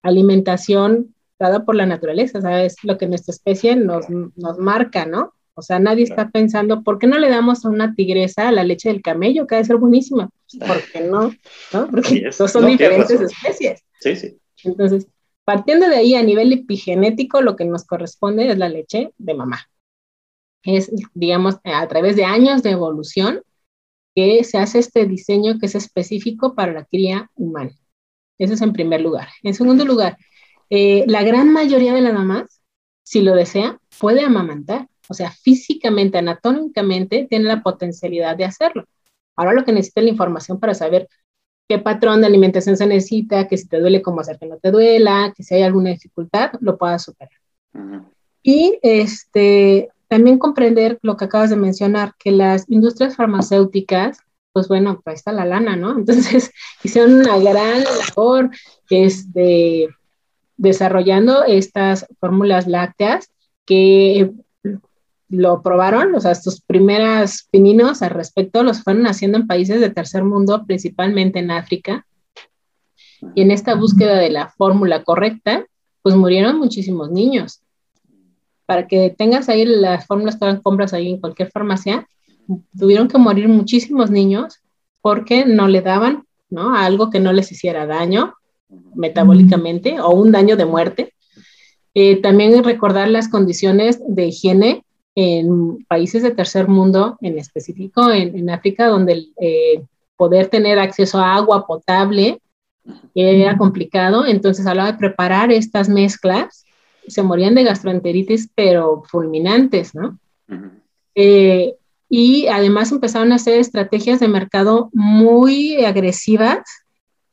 alimentación 0.00 1.16
dada 1.36 1.64
por 1.64 1.74
la 1.74 1.84
naturaleza, 1.84 2.40
¿sabes? 2.40 2.76
Lo 2.84 2.96
que 2.96 3.08
nuestra 3.08 3.32
especie 3.32 3.74
nos, 3.74 4.08
nos 4.08 4.56
marca, 4.56 5.04
¿no? 5.04 5.34
O 5.54 5.62
sea, 5.62 5.80
nadie 5.80 6.04
está 6.04 6.30
pensando, 6.30 6.84
¿por 6.84 7.00
qué 7.00 7.08
no 7.08 7.18
le 7.18 7.28
damos 7.28 7.64
a 7.64 7.70
una 7.70 7.92
tigresa 7.96 8.52
la 8.52 8.62
leche 8.62 8.90
del 8.90 9.02
camello, 9.02 9.48
que 9.48 9.56
ha 9.56 9.58
de 9.58 9.64
ser 9.64 9.78
buenísima? 9.78 10.30
Pues, 10.48 10.70
¿Por 10.70 10.92
qué 10.92 11.00
no? 11.00 11.32
¿No? 11.72 11.88
Porque 11.90 12.30
no 12.38 12.46
son 12.46 12.62
no, 12.62 12.68
diferentes 12.68 13.20
especies. 13.20 13.82
Sí, 13.98 14.14
sí. 14.14 14.38
Entonces, 14.62 15.08
partiendo 15.44 15.88
de 15.88 15.96
ahí 15.96 16.14
a 16.14 16.22
nivel 16.22 16.52
epigenético, 16.52 17.40
lo 17.40 17.56
que 17.56 17.64
nos 17.64 17.84
corresponde 17.84 18.48
es 18.48 18.58
la 18.58 18.68
leche 18.68 19.12
de 19.18 19.34
mamá. 19.34 19.68
Es, 20.64 20.90
digamos, 21.14 21.56
a 21.64 21.86
través 21.88 22.16
de 22.16 22.24
años 22.24 22.62
de 22.62 22.70
evolución 22.70 23.42
que 24.14 24.44
se 24.44 24.58
hace 24.58 24.78
este 24.78 25.06
diseño 25.06 25.58
que 25.58 25.66
es 25.66 25.74
específico 25.74 26.54
para 26.54 26.72
la 26.72 26.84
cría 26.84 27.30
humana. 27.34 27.72
Eso 28.38 28.54
es 28.54 28.62
en 28.62 28.72
primer 28.72 29.00
lugar. 29.00 29.28
En 29.42 29.54
segundo 29.54 29.84
lugar, 29.84 30.16
eh, 30.70 31.04
la 31.06 31.22
gran 31.22 31.52
mayoría 31.52 31.94
de 31.94 32.00
las 32.00 32.14
mamás, 32.14 32.60
si 33.02 33.20
lo 33.20 33.34
desea, 33.34 33.78
puede 33.98 34.24
amamantar. 34.24 34.88
O 35.08 35.14
sea, 35.14 35.30
físicamente, 35.30 36.18
anatómicamente, 36.18 37.26
tiene 37.28 37.44
la 37.44 37.62
potencialidad 37.62 38.36
de 38.36 38.44
hacerlo. 38.44 38.84
Ahora 39.36 39.52
lo 39.52 39.64
que 39.64 39.72
necesita 39.72 40.00
es 40.00 40.06
la 40.06 40.12
información 40.12 40.58
para 40.58 40.74
saber 40.74 41.08
qué 41.68 41.78
patrón 41.78 42.20
de 42.20 42.26
alimentación 42.26 42.76
se 42.76 42.86
necesita, 42.86 43.48
que 43.48 43.56
si 43.56 43.68
te 43.68 43.80
duele, 43.80 44.02
cómo 44.02 44.20
hacer 44.20 44.38
que 44.38 44.46
no 44.46 44.58
te 44.58 44.70
duela, 44.70 45.32
que 45.36 45.42
si 45.42 45.54
hay 45.54 45.62
alguna 45.62 45.90
dificultad, 45.90 46.52
lo 46.60 46.78
puedas 46.78 47.02
superar. 47.02 47.32
Ujú. 47.74 48.06
Y 48.42 48.78
este, 48.82 49.90
también 50.08 50.38
comprender 50.38 50.98
lo 51.02 51.16
que 51.16 51.24
acabas 51.26 51.50
de 51.50 51.56
mencionar, 51.56 52.14
que 52.18 52.30
las 52.30 52.68
industrias 52.68 53.16
farmacéuticas, 53.16 54.18
pues 54.52 54.68
bueno, 54.68 55.00
pues 55.02 55.06
ahí 55.06 55.14
está 55.14 55.32
la 55.32 55.44
lana, 55.44 55.76
¿no? 55.76 55.90
Entonces 55.98 56.50
hicieron 56.82 57.14
una 57.14 57.38
gran 57.38 57.84
labor 57.84 58.50
este, 58.90 59.88
desarrollando 60.56 61.44
estas 61.44 62.06
fórmulas 62.20 62.66
lácteas 62.66 63.30
que 63.66 64.30
lo 65.28 65.62
probaron, 65.62 66.14
o 66.14 66.20
sea, 66.20 66.34
sus 66.34 66.60
primeras 66.60 67.48
pininos 67.50 68.02
al 68.02 68.10
respecto 68.10 68.62
los 68.62 68.82
fueron 68.82 69.06
haciendo 69.06 69.38
en 69.38 69.46
países 69.46 69.80
de 69.80 69.90
tercer 69.90 70.22
mundo, 70.22 70.64
principalmente 70.66 71.38
en 71.38 71.50
África. 71.50 72.06
Y 73.34 73.42
en 73.42 73.50
esta 73.50 73.74
búsqueda 73.74 74.16
de 74.16 74.30
la 74.30 74.48
fórmula 74.48 75.02
correcta, 75.02 75.66
pues 76.02 76.14
murieron 76.14 76.58
muchísimos 76.58 77.10
niños. 77.10 77.63
Para 78.66 78.86
que 78.86 79.14
tengas 79.16 79.48
ahí 79.48 79.64
las 79.64 80.06
fórmulas 80.06 80.36
que 80.36 80.60
compras 80.62 80.92
ahí 80.92 81.10
en 81.10 81.20
cualquier 81.20 81.50
farmacia, 81.50 82.06
tuvieron 82.78 83.08
que 83.08 83.18
morir 83.18 83.48
muchísimos 83.48 84.10
niños 84.10 84.60
porque 85.00 85.44
no 85.44 85.68
le 85.68 85.82
daban, 85.82 86.24
¿no? 86.50 86.74
Algo 86.74 87.10
que 87.10 87.20
no 87.20 87.32
les 87.32 87.52
hiciera 87.52 87.86
daño 87.86 88.34
metabólicamente 88.94 90.00
o 90.00 90.10
un 90.10 90.32
daño 90.32 90.56
de 90.56 90.64
muerte. 90.64 91.12
Eh, 91.94 92.20
también 92.20 92.64
recordar 92.64 93.08
las 93.08 93.28
condiciones 93.28 94.00
de 94.06 94.26
higiene 94.26 94.84
en 95.14 95.84
países 95.86 96.22
de 96.22 96.32
tercer 96.32 96.66
mundo, 96.68 97.16
en 97.20 97.38
específico 97.38 98.10
en, 98.10 98.50
África, 98.50 98.88
donde 98.88 99.26
eh, 99.40 99.84
poder 100.16 100.48
tener 100.48 100.78
acceso 100.78 101.18
a 101.18 101.36
agua 101.36 101.66
potable 101.66 102.40
era 103.14 103.56
complicado. 103.56 104.26
Entonces, 104.26 104.66
a 104.66 104.74
la 104.74 104.82
hora 104.82 104.92
de 104.92 104.98
preparar 104.98 105.52
estas 105.52 105.88
mezclas, 105.88 106.63
se 107.08 107.22
morían 107.22 107.54
de 107.54 107.64
gastroenteritis, 107.64 108.50
pero 108.54 109.02
fulminantes, 109.06 109.94
¿no? 109.94 110.18
Eh, 111.14 111.74
y 112.08 112.46
además 112.48 112.92
empezaron 112.92 113.32
a 113.32 113.36
hacer 113.36 113.58
estrategias 113.58 114.20
de 114.20 114.28
mercado 114.28 114.90
muy 114.92 115.84
agresivas 115.84 116.60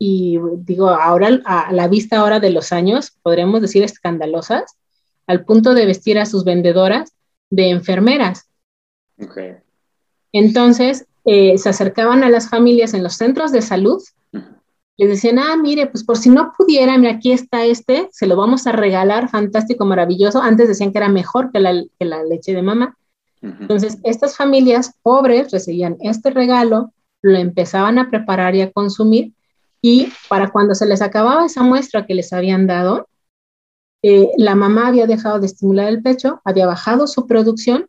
y 0.04 0.40
digo, 0.58 0.90
ahora 0.90 1.42
a 1.46 1.72
la 1.72 1.88
vista 1.88 2.18
ahora 2.18 2.40
de 2.40 2.50
los 2.50 2.72
años, 2.72 3.12
podríamos 3.22 3.62
decir 3.62 3.84
escandalosas, 3.84 4.76
al 5.28 5.46
punto 5.46 5.76
de 5.76 5.86
vestir 5.86 6.18
a 6.18 6.26
sus 6.26 6.44
vendedoras 6.44 7.14
de 7.52 7.70
enfermeras. 7.70 8.50
Ok. 9.22 9.38
Entonces, 10.32 11.06
eh, 11.26 11.58
se 11.60 11.70
acercaban 11.70 12.24
a 12.24 12.30
las 12.30 12.50
familias 12.50 12.96
en 12.96 13.04
los 13.04 13.14
centros 13.14 13.52
de 13.52 13.62
salud. 13.62 14.02
Les 15.06 15.10
decían, 15.10 15.40
ah, 15.40 15.58
mire, 15.58 15.88
pues 15.88 16.04
por 16.04 16.16
si 16.18 16.30
no 16.30 16.54
pudiera, 16.56 16.96
mira, 16.98 17.14
aquí 17.14 17.32
está 17.32 17.66
este, 17.66 18.08
se 18.12 18.28
lo 18.28 18.36
vamos 18.36 18.68
a 18.68 18.72
regalar, 18.72 19.30
fantástico, 19.30 19.84
maravilloso. 19.84 20.42
Antes 20.42 20.68
decían 20.68 20.92
que 20.92 21.00
era 21.00 21.10
mejor 21.10 21.52
que 21.52 21.60
la, 21.60 21.84
que 21.98 22.06
la 22.06 22.24
leche 22.24 22.54
de 22.54 22.62
mamá. 22.62 22.96
Entonces, 23.42 23.98
estas 24.04 24.38
familias 24.38 24.94
pobres 25.02 25.52
recibían 25.52 25.98
este 26.02 26.30
regalo, 26.30 26.94
lo 27.24 27.40
empezaban 27.40 27.98
a 27.98 28.12
preparar 28.12 28.56
y 28.56 28.62
a 28.62 28.72
consumir, 28.72 29.34
y 29.82 30.10
para 30.30 30.52
cuando 30.52 30.76
se 30.76 30.86
les 30.86 31.02
acababa 31.02 31.48
esa 31.48 31.64
muestra 31.64 32.06
que 32.06 32.14
les 32.14 32.32
habían 32.34 32.68
dado, 32.68 33.08
eh, 34.04 34.30
la 34.38 34.54
mamá 34.54 34.88
había 34.88 35.08
dejado 35.08 35.40
de 35.40 35.48
estimular 35.48 35.88
el 35.88 36.04
pecho, 36.04 36.42
había 36.46 36.68
bajado 36.68 37.08
su 37.08 37.26
producción, 37.26 37.88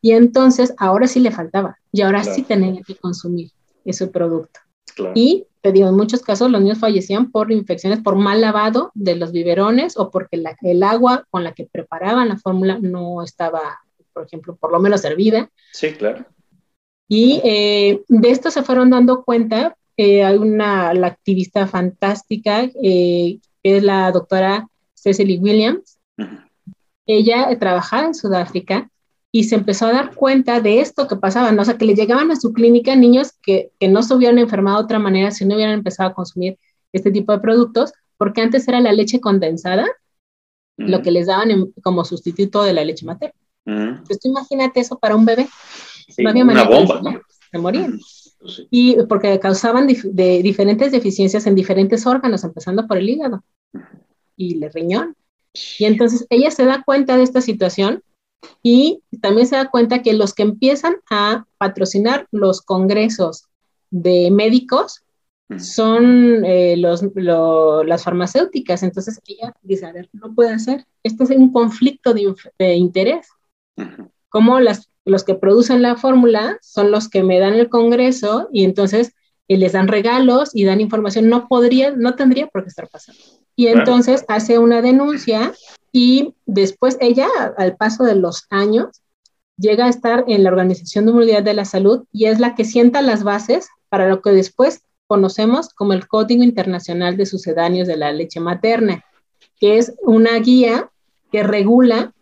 y 0.00 0.12
entonces 0.12 0.72
ahora 0.78 1.06
sí 1.06 1.20
le 1.20 1.30
faltaba, 1.30 1.76
y 1.92 2.00
ahora 2.00 2.22
Claro. 2.22 2.34
sí 2.34 2.42
tenía 2.42 2.80
que 2.82 2.96
consumir 2.96 3.50
ese 3.84 4.06
producto. 4.06 4.60
Claro. 4.94 5.12
Y 5.14 5.46
te 5.60 5.72
digo, 5.72 5.88
en 5.88 5.96
muchos 5.96 6.22
casos 6.22 6.50
los 6.50 6.60
niños 6.60 6.78
fallecían 6.78 7.30
por 7.30 7.52
infecciones 7.52 8.00
por 8.00 8.16
mal 8.16 8.40
lavado 8.40 8.90
de 8.94 9.14
los 9.16 9.32
biberones 9.32 9.96
o 9.96 10.10
porque 10.10 10.36
la- 10.36 10.56
el 10.62 10.82
agua 10.82 11.24
con 11.30 11.44
la 11.44 11.52
que 11.52 11.66
preparaban 11.70 12.28
la 12.28 12.36
fórmula 12.38 12.78
no 12.80 13.22
estaba, 13.22 13.60
por 14.12 14.26
ejemplo, 14.26 14.56
por 14.56 14.72
lo 14.72 14.80
menos 14.80 15.04
hervida. 15.04 15.50
Sí, 15.72 15.92
claro. 15.92 16.24
Y 17.08 17.40
eh, 17.44 18.02
de 18.08 18.30
esto 18.30 18.50
se 18.50 18.62
fueron 18.62 18.90
dando 18.90 19.22
cuenta. 19.24 19.76
eh, 19.98 20.24
hay 20.24 20.38
una 20.38 20.94
la 20.94 21.08
activista 21.08 21.66
fantástica, 21.66 22.62
eh, 22.82 23.38
que 23.62 23.76
es 23.76 23.82
la 23.82 24.10
doctora 24.10 24.66
Cecily 24.94 25.38
Williams. 25.38 25.98
Ella 27.06 27.56
trabajaba 27.58 28.06
en 28.06 28.14
Sudáfrica 28.14 28.88
y 29.34 29.44
se 29.44 29.54
empezó 29.56 29.86
a 29.86 29.92
dar 29.92 30.14
cuenta 30.14 30.60
de 30.60 30.80
esto 30.80 31.08
que 31.08 31.16
pasaba, 31.16 31.50
¿no? 31.52 31.62
o 31.62 31.64
sea, 31.64 31.78
que 31.78 31.86
le 31.86 31.94
llegaban 31.94 32.30
a 32.30 32.36
su 32.36 32.52
clínica 32.52 32.94
niños 32.94 33.32
que, 33.42 33.72
que 33.80 33.88
no 33.88 34.02
se 34.02 34.14
hubieran 34.14 34.38
enfermado 34.38 34.78
de 34.78 34.84
otra 34.84 34.98
manera 34.98 35.30
si 35.30 35.46
no 35.46 35.54
hubieran 35.54 35.74
empezado 35.74 36.10
a 36.10 36.14
consumir 36.14 36.58
este 36.92 37.10
tipo 37.10 37.32
de 37.32 37.38
productos, 37.40 37.92
porque 38.18 38.42
antes 38.42 38.68
era 38.68 38.80
la 38.80 38.92
leche 38.92 39.20
condensada 39.20 39.86
lo 40.76 40.96
Ujú. 40.96 41.02
que 41.04 41.10
les 41.10 41.26
daban 41.26 41.50
en- 41.50 41.72
como 41.82 42.04
sustituto 42.04 42.62
de 42.62 42.72
la 42.74 42.84
leche 42.84 43.06
materna. 43.06 43.34
Ujú. 43.66 43.74
Entonces, 43.76 44.18
tú 44.20 44.28
imagínate 44.28 44.80
eso 44.80 44.98
para 44.98 45.16
un 45.16 45.24
bebé. 45.24 45.48
Sí, 46.08 46.22
no 46.22 46.30
había 46.30 46.44
una 46.44 46.54
manera 46.54 46.68
de 46.70 46.80
bomba, 46.84 46.94
enseñar, 46.98 47.14
¿no? 47.14 47.22
Se 47.50 47.58
morían. 47.58 47.98
Pues 48.40 48.54
sí. 48.56 48.66
Y 48.70 48.96
porque 49.08 49.38
causaban 49.38 49.88
dif- 49.88 50.10
de 50.10 50.42
diferentes 50.42 50.90
deficiencias 50.92 51.46
en 51.46 51.54
diferentes 51.54 52.06
órganos, 52.06 52.42
empezando 52.44 52.86
por 52.86 52.98
el 52.98 53.08
hígado 53.08 53.44
y 54.36 54.62
el 54.62 54.72
riñón. 54.72 55.14
Y 55.78 55.84
entonces 55.84 56.26
ella 56.30 56.50
se 56.50 56.64
da 56.64 56.82
cuenta 56.84 57.16
de 57.16 57.22
esta 57.22 57.40
situación 57.40 58.02
Y 58.62 59.02
también 59.20 59.46
se 59.46 59.56
da 59.56 59.70
cuenta 59.70 60.02
que 60.02 60.12
los 60.12 60.34
que 60.34 60.42
empiezan 60.42 60.96
a 61.10 61.46
patrocinar 61.58 62.26
los 62.30 62.60
congresos 62.62 63.46
de 63.90 64.30
médicos 64.30 65.02
son 65.58 66.44
eh, 66.44 66.76
los, 66.76 67.04
las 67.86 68.04
farmacéuticas. 68.04 68.82
Entonces 68.82 69.20
ella 69.26 69.54
dice, 69.62 69.86
a 69.86 69.92
ver, 69.92 70.08
no 70.12 70.34
puede 70.34 70.58
ser. 70.58 70.86
Este 71.02 71.24
es 71.24 71.30
un 71.30 71.52
conflicto 71.52 72.14
de, 72.14 72.74
interés. 72.74 73.28
Como 74.28 74.60
las, 74.60 74.88
los 75.04 75.24
que 75.24 75.34
producen 75.34 75.82
la 75.82 75.96
fórmula 75.96 76.58
son 76.62 76.90
los 76.90 77.08
que 77.08 77.22
me 77.22 77.38
dan 77.38 77.54
el 77.54 77.68
congreso 77.68 78.48
y 78.52 78.64
entonces 78.64 79.12
eh, 79.52 79.56
les 79.56 79.72
dan 79.72 79.88
regalos 79.88 80.50
y 80.54 80.64
dan 80.64 80.80
información. 80.80 81.28
No 81.28 81.48
podría, 81.48 81.92
no 81.92 82.14
tendría 82.14 82.46
por 82.46 82.62
qué 82.62 82.68
estar 82.68 82.88
pasando. 82.88 83.20
Y 83.54 83.66
entonces 83.68 84.24
hace 84.28 84.58
una 84.58 84.80
denuncia 84.80 85.52
y 85.92 86.34
después 86.46 86.96
ella, 87.00 87.28
al 87.58 87.76
paso 87.76 88.04
de 88.04 88.14
los 88.14 88.46
años, 88.50 89.02
llega 89.58 89.86
a 89.86 89.90
estar 89.90 90.24
en 90.26 90.42
la 90.42 90.50
Organización 90.50 91.04
Mundial 91.06 91.44
de 91.44 91.54
la 91.54 91.64
Salud 91.64 92.04
y 92.12 92.26
es 92.26 92.40
la 92.40 92.54
que 92.54 92.64
sienta 92.64 93.02
las 93.02 93.22
bases 93.22 93.68
para 93.88 94.08
lo 94.08 94.22
que 94.22 94.30
después 94.30 94.82
conocemos 95.06 95.68
como 95.74 95.92
el 95.92 96.08
Código 96.08 96.42
Internacional 96.42 97.16
de 97.16 97.26
Sucedáneos 97.26 97.86
de 97.86 97.98
la 97.98 98.12
Leche 98.12 98.40
Materna, 98.40 99.04
que 99.60 99.76
es 99.76 99.94
una 100.02 100.38
guía 100.38 100.90
que 101.30 101.42
regula 101.42 102.14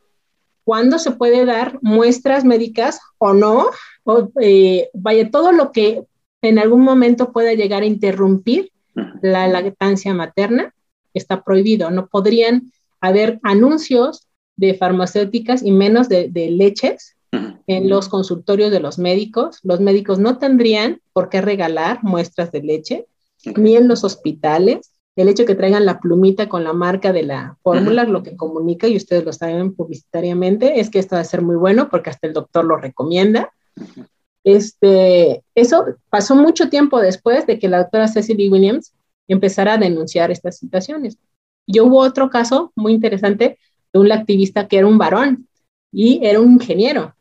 cuándo 0.64 0.98
se 0.98 1.12
puede 1.12 1.44
dar 1.44 1.78
muestras 1.82 2.44
médicas 2.44 3.00
o 3.18 3.32
no, 3.32 3.70
o, 4.04 4.30
eh, 4.40 4.90
vaya, 4.92 5.30
todo 5.30 5.52
lo 5.52 5.72
que 5.72 6.04
en 6.42 6.58
algún 6.58 6.82
momento 6.82 7.32
pueda 7.32 7.54
llegar 7.54 7.82
a 7.82 7.86
interrumpir 7.86 8.70
la 9.22 9.46
lactancia 9.48 10.14
materna 10.14 10.74
está 11.14 11.42
prohibido. 11.42 11.90
No 11.90 12.06
podrían 12.06 12.72
haber 13.00 13.40
anuncios 13.42 14.26
de 14.56 14.74
farmacéuticas 14.74 15.62
y 15.62 15.70
menos 15.70 16.08
de, 16.08 16.30
leches 16.32 17.16
en 17.66 17.88
los 17.88 18.08
consultorios 18.08 18.70
de 18.70 18.80
los 18.80 18.98
médicos. 18.98 19.60
Los 19.62 19.80
médicos 19.80 20.18
no 20.18 20.38
tendrían 20.38 21.00
por 21.12 21.28
qué 21.28 21.40
regalar 21.40 22.02
muestras 22.02 22.52
de 22.52 22.62
leche, 22.62 23.06
ni 23.56 23.76
en 23.76 23.88
los 23.88 24.04
hospitales. 24.04 24.92
El 25.16 25.28
hecho 25.28 25.42
de 25.42 25.48
que 25.48 25.54
traigan 25.54 25.86
la 25.86 26.00
plumita 26.00 26.48
con 26.48 26.64
la 26.64 26.72
marca 26.72 27.12
de 27.12 27.22
la 27.22 27.56
fórmula, 27.62 28.04
lo 28.04 28.22
que 28.22 28.36
comunica, 28.36 28.86
y 28.86 28.96
ustedes 28.96 29.24
lo 29.24 29.32
saben 29.32 29.74
publicitariamente, 29.74 30.80
es 30.80 30.88
que 30.88 30.98
esto 30.98 31.16
va 31.16 31.22
a 31.22 31.24
ser 31.24 31.42
muy 31.42 31.56
bueno 31.56 31.88
porque 31.90 32.10
hasta 32.10 32.26
el 32.26 32.32
doctor 32.32 32.64
lo 32.64 32.76
recomienda. 32.76 33.52
Este, 34.44 35.42
eso 35.54 35.84
pasó 36.08 36.34
mucho 36.34 36.68
tiempo 36.68 37.00
después 37.00 37.46
de 37.46 37.58
que 37.58 37.68
la 37.68 37.78
doctora 37.78 38.08
Cecily 38.08 38.48
Williams 38.48 38.92
empezara 39.28 39.74
a 39.74 39.78
denunciar 39.78 40.30
estas 40.30 40.58
situaciones. 40.58 41.18
Yo 41.66 41.84
hubo 41.84 41.98
otro 41.98 42.30
caso 42.30 42.72
muy 42.74 42.92
interesante 42.92 43.58
de 43.92 43.98
un 43.98 44.10
activista 44.10 44.66
que 44.66 44.78
era 44.78 44.86
un 44.86 44.98
varón 44.98 45.46
y 45.92 46.20
era 46.24 46.40
un 46.40 46.54
ingeniero 46.54 47.14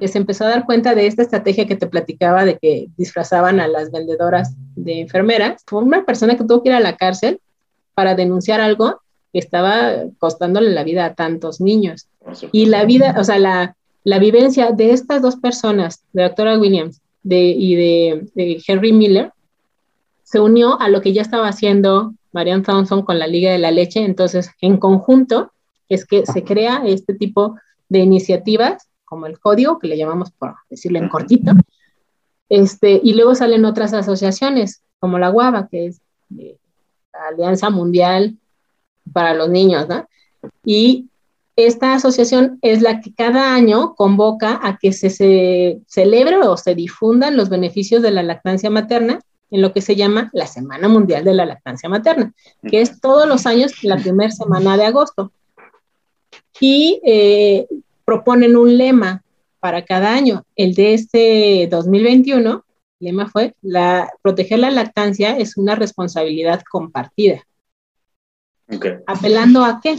que 0.00 0.08
se 0.08 0.18
empezó 0.18 0.44
a 0.44 0.48
dar 0.48 0.64
cuenta 0.64 0.94
de 0.94 1.06
esta 1.06 1.22
estrategia 1.22 1.66
que 1.66 1.76
te 1.76 1.86
platicaba 1.86 2.44
de 2.44 2.58
que 2.58 2.88
disfrazaban 2.96 3.60
a 3.60 3.68
las 3.68 3.90
vendedoras 3.90 4.54
de 4.74 5.00
enfermeras. 5.00 5.62
Fue 5.66 5.82
una 5.82 6.04
persona 6.04 6.36
que 6.36 6.44
tuvo 6.44 6.62
que 6.62 6.70
ir 6.70 6.74
a 6.74 6.80
la 6.80 6.96
cárcel 6.96 7.40
para 7.94 8.14
denunciar 8.14 8.60
algo 8.60 9.00
que 9.32 9.38
estaba 9.38 10.04
costándole 10.18 10.70
la 10.70 10.84
vida 10.84 11.04
a 11.04 11.14
tantos 11.14 11.60
niños. 11.60 12.08
Y 12.52 12.66
la 12.66 12.84
vida, 12.84 13.16
o 13.18 13.24
sea, 13.24 13.38
la, 13.38 13.76
la 14.04 14.18
vivencia 14.18 14.72
de 14.72 14.90
estas 14.90 15.22
dos 15.22 15.36
personas, 15.36 16.04
de 16.12 16.22
la 16.22 16.28
doctora 16.28 16.58
Williams 16.58 17.00
y 17.24 17.74
de, 17.76 18.62
Henry 18.66 18.92
Miller, 18.92 19.32
se 20.24 20.40
unió 20.40 20.80
a 20.80 20.88
lo 20.88 21.00
que 21.00 21.12
ya 21.12 21.22
estaba 21.22 21.48
haciendo 21.48 22.14
Marianne 22.32 22.64
Thompson 22.64 23.02
con 23.02 23.18
la 23.18 23.26
Liga 23.26 23.52
de 23.52 23.58
la 23.58 23.70
Leche. 23.70 24.04
Entonces, 24.04 24.50
en 24.60 24.78
conjunto, 24.78 25.52
es 25.88 26.06
que 26.06 26.24
se 26.26 26.42
crea 26.42 26.82
este 26.86 27.14
tipo 27.14 27.56
de 27.88 28.00
iniciativas, 28.00 28.88
como 29.04 29.26
el 29.26 29.38
código, 29.38 29.78
que 29.78 29.88
le 29.88 29.98
llamamos, 29.98 30.30
por 30.32 30.54
decirlo 30.70 30.98
en 30.98 31.08
cortito, 31.08 31.52
este, 32.48 33.00
y 33.02 33.14
luego 33.14 33.34
salen 33.34 33.64
otras 33.64 33.92
asociaciones, 33.92 34.82
como 34.98 35.18
la 35.18 35.28
Guava, 35.28 35.68
que 35.68 35.86
es 35.86 36.00
eh, 36.38 36.56
la 37.12 37.28
Alianza 37.28 37.70
Mundial 37.70 38.36
para 39.12 39.34
los 39.34 39.48
Niños, 39.48 39.88
¿no? 39.88 40.06
Y 40.64 41.08
esta 41.56 41.94
asociación 41.94 42.58
es 42.62 42.82
la 42.82 43.00
que 43.00 43.12
cada 43.12 43.54
año 43.54 43.94
convoca 43.94 44.58
a 44.62 44.78
que 44.78 44.92
se, 44.92 45.10
se 45.10 45.80
celebre 45.86 46.36
o 46.38 46.56
se 46.56 46.74
difundan 46.74 47.36
los 47.36 47.48
beneficios 47.48 48.02
de 48.02 48.10
la 48.10 48.22
lactancia 48.22 48.70
materna 48.70 49.20
en 49.52 49.60
lo 49.60 49.72
que 49.72 49.82
se 49.82 49.94
llama 49.94 50.30
la 50.32 50.46
Semana 50.46 50.88
Mundial 50.88 51.24
de 51.24 51.34
la 51.34 51.44
Lactancia 51.44 51.88
Materna, 51.88 52.32
que 52.66 52.80
es 52.80 53.00
todos 53.00 53.28
los 53.28 53.44
años 53.44 53.84
la 53.84 53.98
primera 53.98 54.30
semana 54.30 54.78
de 54.78 54.86
agosto. 54.86 55.30
Y 56.58 57.00
eh, 57.04 57.66
proponen 58.06 58.56
un 58.56 58.78
lema 58.78 59.22
para 59.60 59.84
cada 59.84 60.14
año. 60.14 60.44
El 60.56 60.74
de 60.74 60.94
este 60.94 61.68
2021, 61.70 62.64
el 63.00 63.06
lema 63.06 63.28
fue, 63.28 63.54
la, 63.60 64.10
proteger 64.22 64.58
la 64.58 64.70
lactancia 64.70 65.36
es 65.36 65.58
una 65.58 65.74
responsabilidad 65.74 66.62
compartida. 66.70 67.46
Apelando 69.06 69.64
a 69.64 69.80
qué? 69.82 69.98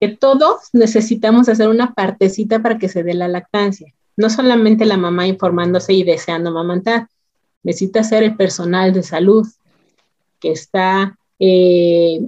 Que 0.00 0.08
todos 0.08 0.68
necesitamos 0.72 1.48
hacer 1.48 1.68
una 1.68 1.94
partecita 1.94 2.60
para 2.60 2.78
que 2.78 2.88
se 2.88 3.02
dé 3.02 3.14
la 3.14 3.28
lactancia. 3.28 3.92
No 4.16 4.30
solamente 4.30 4.84
la 4.84 4.96
mamá 4.96 5.26
informándose 5.26 5.92
y 5.92 6.02
deseando 6.02 6.50
amamantar, 6.50 7.08
necesita 7.62 8.02
ser 8.02 8.22
el 8.22 8.36
personal 8.36 8.92
de 8.92 9.02
salud 9.02 9.46
que 10.40 10.52
está 10.52 11.18
eh, 11.38 12.20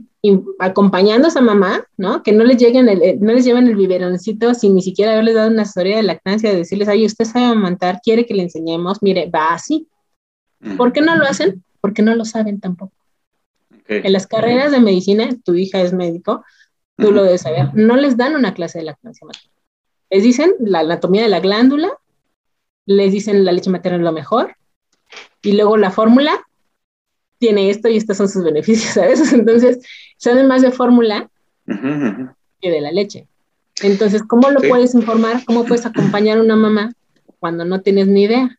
acompañando 0.58 1.26
a 1.26 1.30
esa 1.30 1.40
mamá, 1.40 1.86
¿no? 1.96 2.22
Que 2.22 2.32
no 2.32 2.44
les 2.44 2.58
lleguen 2.58 2.88
el, 2.88 3.20
no 3.20 3.32
les 3.32 3.44
lleven 3.44 3.66
el 3.66 3.76
biberoncito 3.76 4.54
sin 4.54 4.74
ni 4.74 4.82
siquiera 4.82 5.12
haberles 5.12 5.34
dado 5.34 5.50
una 5.50 5.62
historia 5.62 5.96
de 5.96 6.02
lactancia, 6.02 6.50
de 6.50 6.56
decirles, 6.56 6.88
ay, 6.88 7.06
usted 7.06 7.24
sabe 7.24 7.46
amamantar, 7.46 8.00
quiere 8.02 8.26
que 8.26 8.34
le 8.34 8.42
enseñemos, 8.42 9.02
mire, 9.02 9.30
va 9.30 9.54
así. 9.54 9.88
¿Por 10.76 10.92
qué 10.92 11.00
no 11.00 11.16
lo 11.16 11.24
hacen? 11.24 11.64
Porque 11.80 12.02
no 12.02 12.14
lo 12.14 12.24
saben 12.24 12.60
tampoco. 12.60 12.92
En 13.88 14.12
las 14.12 14.26
carreras 14.26 14.70
de 14.70 14.78
medicina, 14.78 15.30
tu 15.42 15.54
hija 15.54 15.80
es 15.80 15.92
médico, 15.92 16.44
tú 17.00 17.12
lo 17.12 17.22
debes 17.22 17.42
saber, 17.42 17.74
no 17.74 17.96
les 17.96 18.16
dan 18.16 18.34
una 18.34 18.54
clase 18.54 18.78
de 18.78 18.84
lactancia 18.84 19.26
materna. 19.26 19.50
Les 20.10 20.22
dicen 20.22 20.54
la 20.60 20.80
anatomía 20.80 21.22
de 21.22 21.28
la 21.28 21.40
glándula, 21.40 21.90
les 22.86 23.12
dicen 23.12 23.44
la 23.44 23.52
leche 23.52 23.70
materna 23.70 23.98
es 23.98 24.04
lo 24.04 24.12
mejor, 24.12 24.56
y 25.42 25.52
luego 25.52 25.76
la 25.76 25.90
fórmula 25.90 26.46
tiene 27.38 27.70
esto 27.70 27.88
y 27.88 27.96
estos 27.96 28.16
son 28.16 28.28
sus 28.28 28.44
beneficios, 28.44 28.94
¿sabes? 28.94 29.32
Entonces, 29.32 29.84
saben 30.16 30.46
más 30.46 30.62
de 30.62 30.70
fórmula 30.70 31.30
que 31.66 32.70
de 32.70 32.80
la 32.80 32.92
leche. 32.92 33.26
Entonces, 33.82 34.22
¿cómo 34.22 34.50
lo 34.50 34.60
puedes 34.60 34.94
informar? 34.94 35.44
¿Cómo 35.46 35.64
puedes 35.64 35.86
acompañar 35.86 36.38
a 36.38 36.42
una 36.42 36.56
mamá 36.56 36.92
cuando 37.38 37.64
no 37.64 37.80
tienes 37.80 38.06
ni 38.08 38.24
idea? 38.24 38.58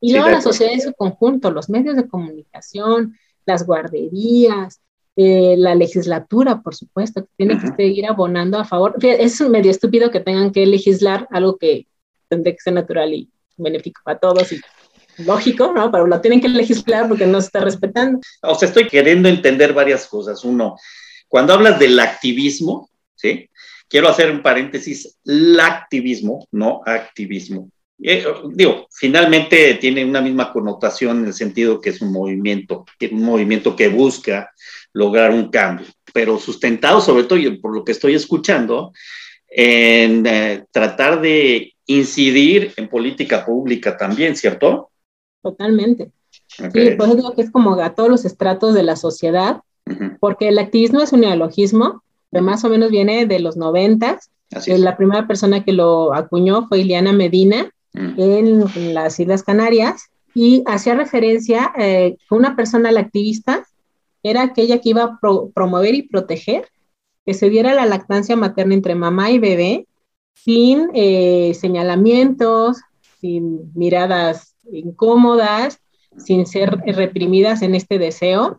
Y 0.00 0.12
luego 0.12 0.28
la 0.28 0.40
sociedad 0.40 0.72
en 0.72 0.80
su 0.80 0.92
conjunto, 0.94 1.50
los 1.50 1.68
medios 1.68 1.96
de 1.96 2.08
comunicación, 2.08 3.16
las 3.46 3.66
guarderías, 3.66 4.80
eh, 5.22 5.54
la 5.58 5.74
legislatura, 5.74 6.62
por 6.62 6.74
supuesto, 6.74 7.22
que 7.22 7.30
tiene 7.36 7.60
que 7.76 7.84
ir 7.84 8.06
abonando 8.06 8.58
a 8.58 8.64
favor. 8.64 8.94
Es 9.02 9.38
medio 9.42 9.70
estúpido 9.70 10.10
que 10.10 10.20
tengan 10.20 10.50
que 10.50 10.64
legislar 10.64 11.28
algo 11.30 11.58
que 11.58 11.86
tendría 12.28 12.54
que 12.54 12.62
ser 12.62 12.72
natural 12.72 13.12
y 13.12 13.28
benéfico 13.58 14.00
para 14.02 14.18
todos 14.18 14.50
y 14.50 14.60
lógico, 15.18 15.74
¿no? 15.74 15.90
Pero 15.90 16.06
lo 16.06 16.22
tienen 16.22 16.40
que 16.40 16.48
legislar 16.48 17.06
porque 17.06 17.26
no 17.26 17.38
se 17.38 17.48
está 17.48 17.60
respetando. 17.60 18.20
O 18.40 18.54
sea, 18.54 18.68
estoy 18.68 18.88
queriendo 18.88 19.28
entender 19.28 19.74
varias 19.74 20.06
cosas. 20.06 20.42
Uno, 20.42 20.78
cuando 21.28 21.52
hablas 21.52 21.78
del 21.78 22.00
activismo, 22.00 22.88
¿sí? 23.14 23.50
Quiero 23.88 24.08
hacer 24.08 24.30
un 24.30 24.40
paréntesis, 24.40 25.18
el 25.26 25.60
activismo, 25.60 26.46
no 26.50 26.80
activismo. 26.86 27.70
Eh, 28.02 28.24
digo, 28.52 28.86
finalmente 28.90 29.74
tiene 29.74 30.04
una 30.04 30.22
misma 30.22 30.52
connotación 30.52 31.20
en 31.20 31.26
el 31.26 31.34
sentido 31.34 31.80
que 31.80 31.90
es 31.90 32.00
un 32.00 32.12
movimiento, 32.12 32.86
un 33.10 33.22
movimiento 33.22 33.76
que 33.76 33.88
busca 33.88 34.50
lograr 34.92 35.32
un 35.32 35.50
cambio, 35.50 35.86
pero 36.14 36.38
sustentado 36.38 37.00
sobre 37.00 37.24
todo, 37.24 37.38
por 37.60 37.74
lo 37.74 37.84
que 37.84 37.92
estoy 37.92 38.14
escuchando, 38.14 38.92
en 39.48 40.24
eh, 40.26 40.64
tratar 40.70 41.20
de 41.20 41.74
incidir 41.86 42.72
en 42.76 42.88
política 42.88 43.44
pública 43.44 43.96
también, 43.96 44.34
¿cierto? 44.34 44.90
Totalmente. 45.42 46.10
Sí, 46.46 46.90
por 46.96 47.06
eso 47.06 47.16
digo 47.16 47.34
que 47.34 47.42
es 47.42 47.50
como 47.50 47.74
a 47.74 47.94
todos 47.94 48.08
los 48.08 48.24
estratos 48.24 48.74
de 48.74 48.82
la 48.82 48.96
sociedad, 48.96 49.60
porque 50.20 50.48
el 50.48 50.58
activismo 50.58 51.02
es 51.02 51.12
un 51.12 51.20
neologismo 51.20 52.02
que 52.32 52.40
más 52.40 52.64
o 52.64 52.68
menos 52.68 52.90
viene 52.90 53.26
de 53.26 53.40
los 53.40 53.56
noventas. 53.56 54.30
La 54.66 54.96
primera 54.96 55.26
persona 55.26 55.64
que 55.64 55.72
lo 55.72 56.14
acuñó 56.14 56.68
fue 56.68 56.80
Ileana 56.80 57.12
Medina 57.12 57.72
en, 57.94 58.94
las 58.94 59.18
Islas 59.18 59.42
Canarias 59.42 60.10
y 60.34 60.62
hacía 60.66 60.94
referencia 60.94 61.72
eh, 61.78 62.16
que 62.28 62.34
una 62.34 62.56
persona, 62.56 62.92
la 62.92 63.00
activista, 63.00 63.64
era 64.22 64.42
aquella 64.42 64.80
que 64.80 64.90
iba 64.90 65.04
a 65.04 65.18
promover 65.54 65.94
y 65.94 66.02
proteger 66.02 66.68
que 67.26 67.34
se 67.34 67.50
diera 67.50 67.74
la 67.74 67.86
lactancia 67.86 68.36
materna 68.36 68.74
entre 68.74 68.94
mamá 68.94 69.30
y 69.30 69.38
bebé 69.38 69.86
sin 70.34 70.88
eh, 70.94 71.52
señalamientos, 71.54 72.78
sin 73.20 73.72
miradas 73.74 74.56
incómodas, 74.72 75.80
sin 76.16 76.46
ser 76.46 76.78
reprimidas 76.86 77.62
en 77.62 77.74
este 77.74 77.98
deseo, 77.98 78.58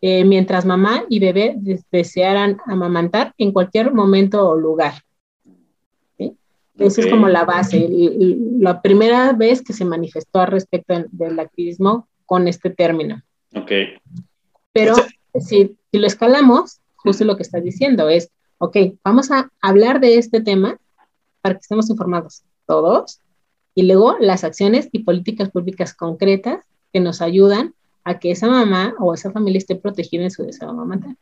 eh, 0.00 0.24
mientras 0.24 0.64
mamá 0.64 1.04
y 1.08 1.18
bebé 1.18 1.56
desearan 1.90 2.58
amamantar 2.66 3.34
en 3.38 3.52
cualquier 3.52 3.92
momento 3.92 4.48
o 4.48 4.56
lugar. 4.56 4.94
Esa 6.78 7.02
es 7.02 7.06
como 7.06 7.28
la 7.28 7.44
base, 7.44 7.88
la 8.58 8.82
primera 8.82 9.32
vez 9.32 9.62
que 9.62 9.72
se 9.72 9.84
manifestó 9.84 10.40
al 10.40 10.48
respecto 10.48 10.94
del 11.12 11.38
activismo 11.38 12.08
con 12.26 12.48
este 12.48 12.70
término. 12.70 13.22
Ok. 13.54 13.70
Pero 14.72 14.94
si, 15.40 15.76
si 15.92 15.98
lo 15.98 16.06
escalamos, 16.06 16.80
justo 16.96 17.24
lo 17.24 17.36
que 17.36 17.44
estás 17.44 17.62
diciendo 17.62 18.08
es, 18.08 18.30
ok, 18.58 18.76
vamos 19.04 19.30
a 19.30 19.50
hablar 19.60 20.00
de 20.00 20.18
este 20.18 20.40
tema 20.40 20.78
para 21.40 21.54
que 21.54 21.60
estemos 21.60 21.90
informados 21.90 22.42
todos 22.66 23.20
y 23.74 23.84
luego 23.84 24.16
las 24.18 24.44
acciones 24.44 24.88
y 24.92 25.00
políticas 25.00 25.50
públicas 25.50 25.94
concretas 25.94 26.64
que 26.92 27.00
nos 27.00 27.20
ayudan 27.20 27.74
a 28.04 28.18
que 28.18 28.30
esa 28.30 28.48
mamá 28.48 28.94
o 28.98 29.14
esa 29.14 29.30
familia 29.30 29.58
esté 29.58 29.76
protegida 29.76 30.24
en 30.24 30.30
su 30.30 30.44
deseo 30.44 30.72
materno. 30.72 31.16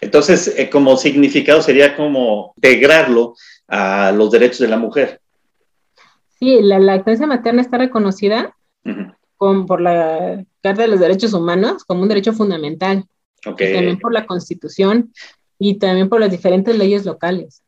Entonces, 0.00 0.54
eh, 0.56 0.70
como 0.70 0.96
significado 0.96 1.62
sería 1.62 1.96
como 1.96 2.54
integrarlo 2.56 3.34
a 3.70 4.12
los 4.12 4.30
derechos 4.30 4.58
de 4.58 4.68
la 4.68 4.76
mujer. 4.76 5.20
Sí, 6.38 6.60
la 6.60 6.78
lactancia 6.78 7.26
materna 7.26 7.62
está 7.62 7.78
reconocida 7.78 8.56
por 9.38 9.80
la 9.80 10.44
Carta 10.62 10.82
de 10.82 10.88
los 10.88 11.00
Derechos 11.00 11.32
Humanos 11.32 11.84
como 11.84 12.02
un 12.02 12.08
derecho 12.08 12.32
fundamental. 12.32 13.04
Okay. 13.46 13.72
también 13.72 13.98
por 13.98 14.12
la 14.12 14.26
Constitución 14.26 15.14
y 15.58 15.78
también 15.78 16.10
por 16.10 16.20
las 16.20 16.30
diferentes 16.30 16.76
leyes 16.76 17.06
locales. 17.06 17.62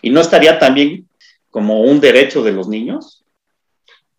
¿Y 0.00 0.08
no 0.08 0.22
estaría 0.22 0.58
también 0.58 1.06
como 1.50 1.82
un 1.82 2.00
derecho 2.00 2.42
de 2.42 2.52
los 2.52 2.66
niños? 2.66 3.24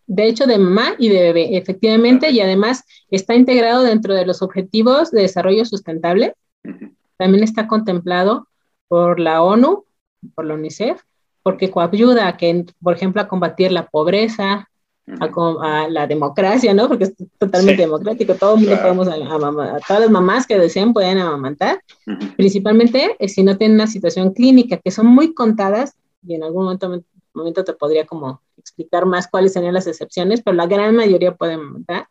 Derecho 0.05 0.45
de 0.45 0.59
mamá 0.59 0.93
y 0.99 1.09
de 1.09 1.21
bebé, 1.21 1.57
efectivamente, 1.57 2.29
y 2.29 2.41
además 2.41 2.83
está 3.09 3.33
integrado 3.33 3.81
dentro 3.81 4.13
de 4.13 4.25
los 4.25 4.43
objetivos 4.43 5.09
de 5.09 5.21
desarrollo 5.21 5.65
sustentable. 5.65 6.35
También 7.17 7.43
está 7.43 7.67
contemplado 7.67 8.47
por 8.87 9.19
la 9.19 9.41
ONU, 9.41 9.85
por 10.35 10.45
la 10.45 10.53
UNICEF, 10.55 11.01
porque 11.49 11.71
coayuda 11.71 12.27
a 12.27 12.37
que, 12.37 12.63
por 12.79 12.93
ejemplo, 12.93 13.23
a 13.23 13.27
combatir 13.27 13.71
la 13.71 13.87
pobreza, 13.87 14.69
a, 15.19 15.87
la 15.89 16.05
democracia, 16.05 16.75
¿no? 16.75 16.87
Porque 16.87 17.05
es 17.05 17.13
totalmente 17.39 17.81
democrático, 17.81 18.35
todo 18.35 18.53
el 18.53 18.61
mundo 18.61 18.79
podemos, 18.79 19.07
a, 19.07 19.79
todas 19.87 20.01
las 20.03 20.11
mamás 20.11 20.45
que 20.45 20.59
deseen 20.59 20.93
pueden 20.93 21.17
amamantar, 21.17 21.81
principalmente 22.37 23.15
eh, 23.17 23.27
si 23.27 23.41
no 23.41 23.57
tienen 23.57 23.77
una 23.77 23.87
situación 23.87 24.31
clínica, 24.31 24.77
que 24.77 24.91
son 24.91 25.07
muy 25.07 25.33
contadas, 25.33 25.95
y 26.21 26.35
en 26.35 26.43
algún 26.43 26.65
momento, 26.65 27.01
momento 27.33 27.63
te 27.63 27.73
podría 27.73 28.05
como 28.05 28.43
explicar 28.55 29.07
más 29.07 29.27
cuáles 29.27 29.53
serían 29.53 29.73
las 29.73 29.87
excepciones, 29.87 30.43
pero 30.43 30.55
la 30.55 30.67
gran 30.67 30.95
mayoría 30.95 31.33
pueden 31.33 31.61
amamantar. 31.61 32.07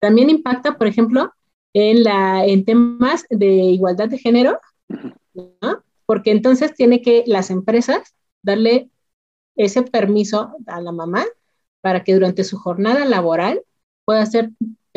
También 0.00 0.28
impacta, 0.28 0.76
por 0.76 0.86
ejemplo, 0.86 1.32
en, 1.72 2.04
la, 2.04 2.44
en 2.44 2.66
temas 2.66 3.24
de 3.30 3.46
igualdad 3.46 4.10
de 4.10 4.18
género, 4.18 4.58
¿no? 5.32 5.82
Porque 6.04 6.30
entonces 6.30 6.74
tiene 6.74 7.00
que 7.00 7.24
las 7.26 7.48
empresas 7.50 8.12
darle 8.46 8.88
ese 9.56 9.82
permiso 9.82 10.52
a 10.66 10.80
la 10.80 10.92
mamá 10.92 11.24
para 11.82 12.04
que 12.04 12.14
durante 12.14 12.44
su 12.44 12.56
jornada 12.56 13.04
laboral 13.04 13.62
pueda, 14.04 14.22
hacer, 14.22 14.50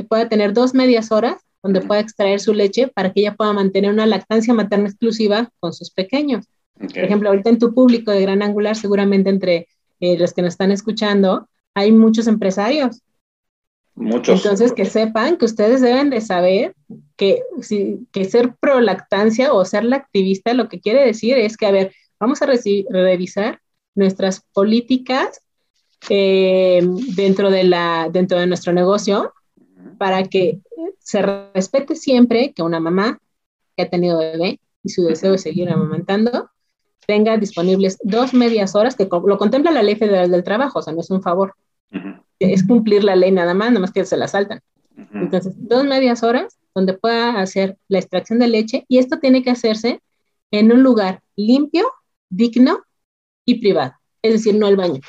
pueda 0.07 0.29
tener 0.29 0.53
dos 0.53 0.73
medias 0.73 1.11
horas 1.11 1.41
donde 1.61 1.81
pueda 1.81 1.99
extraer 1.99 2.39
su 2.39 2.53
leche 2.53 2.87
para 2.87 3.11
que 3.11 3.21
ella 3.21 3.35
pueda 3.35 3.51
mantener 3.51 3.91
una 3.91 4.05
lactancia 4.05 4.53
materna 4.53 4.87
exclusiva 4.87 5.51
con 5.59 5.73
sus 5.73 5.91
pequeños. 5.91 6.45
Por 6.77 6.99
ejemplo, 6.99 7.29
ahorita 7.29 7.49
en 7.49 7.59
tu 7.59 7.73
público 7.73 8.11
de 8.11 8.21
Gran 8.21 8.41
Angular, 8.41 8.75
seguramente 8.75 9.29
entre 9.29 9.67
eh, 9.99 10.17
los 10.17 10.33
que 10.33 10.41
nos 10.41 10.53
están 10.53 10.71
escuchando, 10.71 11.49
hay 11.73 11.91
muchos 11.91 12.27
empresarios. 12.27 13.01
Muchos. 13.95 14.45
Entonces, 14.45 14.71
que 14.71 14.85
sepan 14.85 15.37
que 15.37 15.43
ustedes 15.43 15.81
deben 15.81 16.09
de 16.09 16.21
saber 16.21 16.73
que, 17.17 17.43
si, 17.61 18.07
que 18.13 18.23
ser 18.23 18.55
pro 18.61 18.79
lactancia 18.79 19.51
o 19.51 19.65
ser 19.65 19.83
lactivista 19.83 20.53
lo 20.53 20.69
que 20.69 20.79
quiere 20.79 21.05
decir 21.05 21.37
es 21.37 21.57
que, 21.57 21.65
a 21.65 21.71
ver, 21.71 21.91
vamos 22.19 22.41
a 22.41 22.45
revisar 22.45 23.61
nuestras 23.95 24.41
políticas 24.53 25.41
eh, 26.09 26.81
dentro, 27.15 27.49
de 27.49 27.63
la, 27.63 28.09
dentro 28.11 28.39
de 28.39 28.47
nuestro 28.47 28.73
negocio 28.73 29.33
para 29.97 30.23
que 30.23 30.59
se 30.99 31.21
respete 31.21 31.95
siempre 31.95 32.53
que 32.53 32.63
una 32.63 32.79
mamá 32.79 33.19
que 33.75 33.83
ha 33.83 33.89
tenido 33.89 34.19
bebé 34.19 34.59
y 34.83 34.89
su 34.89 35.03
deseo 35.03 35.33
de 35.33 35.37
seguir 35.37 35.69
amamantando 35.69 36.49
tenga 37.05 37.37
disponibles 37.37 37.97
dos 38.03 38.33
medias 38.33 38.75
horas, 38.75 38.95
que 38.95 39.05
lo 39.11 39.37
contempla 39.37 39.71
la 39.71 39.81
Ley 39.81 39.95
Federal 39.95 40.29
del 40.29 40.43
Trabajo, 40.43 40.79
o 40.79 40.81
sea, 40.81 40.93
no 40.93 41.01
es 41.01 41.09
un 41.09 41.23
favor, 41.23 41.55
es 42.37 42.65
cumplir 42.65 43.03
la 43.03 43.15
ley 43.15 43.31
nada 43.31 43.55
más, 43.55 43.69
nada 43.69 43.79
más 43.79 43.91
que 43.91 44.05
se 44.05 44.15
la 44.15 44.27
saltan. 44.27 44.61
Entonces, 45.13 45.55
dos 45.57 45.85
medias 45.85 46.21
horas 46.23 46.59
donde 46.75 46.93
pueda 46.93 47.39
hacer 47.39 47.77
la 47.87 47.99
extracción 47.99 48.37
de 48.37 48.47
leche 48.47 48.85
y 48.87 48.99
esto 48.99 49.17
tiene 49.17 49.41
que 49.41 49.49
hacerse 49.49 50.01
en 50.51 50.71
un 50.71 50.83
lugar 50.83 51.21
limpio, 51.35 51.85
digno 52.29 52.83
y 53.45 53.59
privado, 53.59 53.93
es 54.21 54.33
decir, 54.33 54.55
no 54.55 54.67
el 54.67 54.75
baño. 54.75 55.01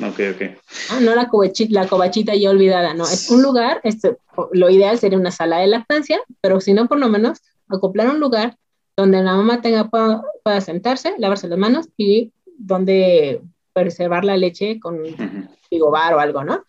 Ok, 0.00 0.20
ok. 0.34 0.42
Ah, 0.90 1.00
no 1.00 1.14
la 1.14 1.28
cobachita, 1.28 1.72
la 1.72 1.88
cobachita 1.88 2.34
ya 2.34 2.50
olvidada, 2.50 2.94
no, 2.94 3.04
es 3.04 3.30
un 3.30 3.42
lugar, 3.42 3.80
este, 3.84 4.16
lo 4.52 4.68
ideal 4.70 4.98
sería 4.98 5.18
una 5.18 5.30
sala 5.30 5.58
de 5.58 5.68
lactancia, 5.68 6.20
pero 6.40 6.60
si 6.60 6.74
no, 6.74 6.88
por 6.88 6.98
lo 6.98 7.08
menos 7.08 7.40
acoplar 7.68 8.08
un 8.08 8.20
lugar 8.20 8.56
donde 8.96 9.22
la 9.22 9.34
mamá 9.34 9.60
tenga, 9.60 9.88
pueda, 9.88 10.60
sentarse, 10.60 11.14
lavarse 11.18 11.48
las 11.48 11.58
manos 11.58 11.88
y 11.96 12.32
donde 12.58 13.40
preservar 13.72 14.24
la 14.24 14.36
leche 14.36 14.78
con 14.78 15.00
uh 15.00 15.48
o 15.80 15.96
algo, 15.96 16.44
¿no? 16.44 16.64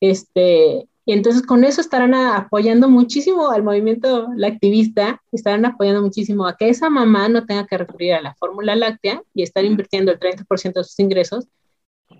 Este, 0.00 0.88
y 1.06 1.12
entonces 1.12 1.42
con 1.42 1.64
eso 1.64 1.80
estarán 1.80 2.14
apoyando 2.14 2.88
muchísimo 2.88 3.50
al 3.50 3.62
movimiento 3.62 4.28
activista, 4.42 5.22
estarán 5.32 5.66
apoyando 5.66 6.00
muchísimo 6.00 6.46
a 6.46 6.56
que 6.56 6.68
esa 6.68 6.88
mamá 6.88 7.28
no 7.28 7.44
tenga 7.44 7.66
que 7.66 7.76
recurrir 7.76 8.14
a 8.14 8.22
la 8.22 8.34
fórmula 8.34 8.74
láctea 8.74 9.22
y 9.34 9.42
estar 9.42 9.64
invirtiendo 9.64 10.12
el 10.12 10.18
30% 10.18 10.72
de 10.72 10.84
sus 10.84 10.98
ingresos 10.98 11.46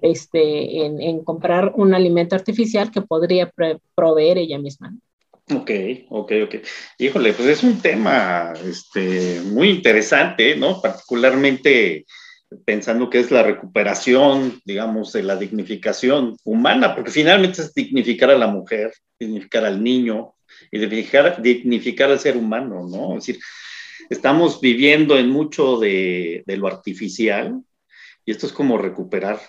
este, 0.03 0.85
en, 0.85 1.25
comprar 1.25 1.73
un 1.77 1.95
alimento 1.95 2.35
artificial 2.35 2.91
que 2.91 3.01
podría 3.01 3.51
proveer 3.95 4.39
ella 4.39 4.59
misma. 4.59 4.95
Ok, 5.51 5.71
ok, 6.11 6.33
ok. 6.45 6.55
Híjole, 6.99 7.33
pues 7.33 7.49
es 7.49 7.63
un 7.63 7.81
tema 7.81 8.53
este, 8.67 9.41
muy 9.47 9.71
interesante, 9.71 10.57
¿no? 10.57 10.81
Particularmente 10.81 12.05
pensando 12.65 13.11
que 13.11 13.21
es 13.21 13.31
la 13.31 13.43
recuperación, 13.43 14.61
digamos, 14.65 15.13
de 15.13 15.23
la 15.23 15.37
dignificación 15.37 16.37
humana, 16.45 16.95
porque 16.95 17.11
finalmente 17.11 17.63
es 17.63 17.75
dignificar 17.75 18.31
a 18.31 18.39
la 18.39 18.47
mujer, 18.47 18.93
dignificar 19.19 19.65
al 19.65 19.83
niño 19.83 20.35
y 20.71 20.79
dignificar, 20.79 21.43
dignificar 21.43 22.11
al 22.11 22.21
ser 22.21 22.37
humano, 22.37 22.87
¿no? 22.89 23.19
Es 23.19 23.27
decir, 23.27 23.43
estamos 24.11 24.61
viviendo 24.61 25.19
en 25.19 25.31
mucho 25.31 25.79
de, 25.79 26.43
de 26.47 26.57
lo 26.57 26.67
artificial 26.67 27.61
y 28.25 28.31
esto 28.31 28.47
es 28.47 28.53
como 28.53 28.79
recuperar 28.79 29.41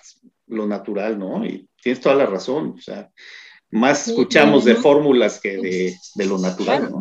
lo 0.46 0.66
natural, 0.66 1.18
¿no? 1.18 1.44
Y 1.44 1.68
tienes 1.82 2.00
toda 2.00 2.14
la 2.14 2.26
razón, 2.26 2.74
o 2.78 2.82
sea, 2.82 3.10
más 3.70 4.08
escuchamos 4.08 4.64
de 4.64 4.76
fórmulas 4.76 5.40
que 5.40 5.56
de, 5.56 5.96
de, 6.14 6.26
lo 6.26 6.38
natural, 6.38 6.90
¿no? 6.90 7.00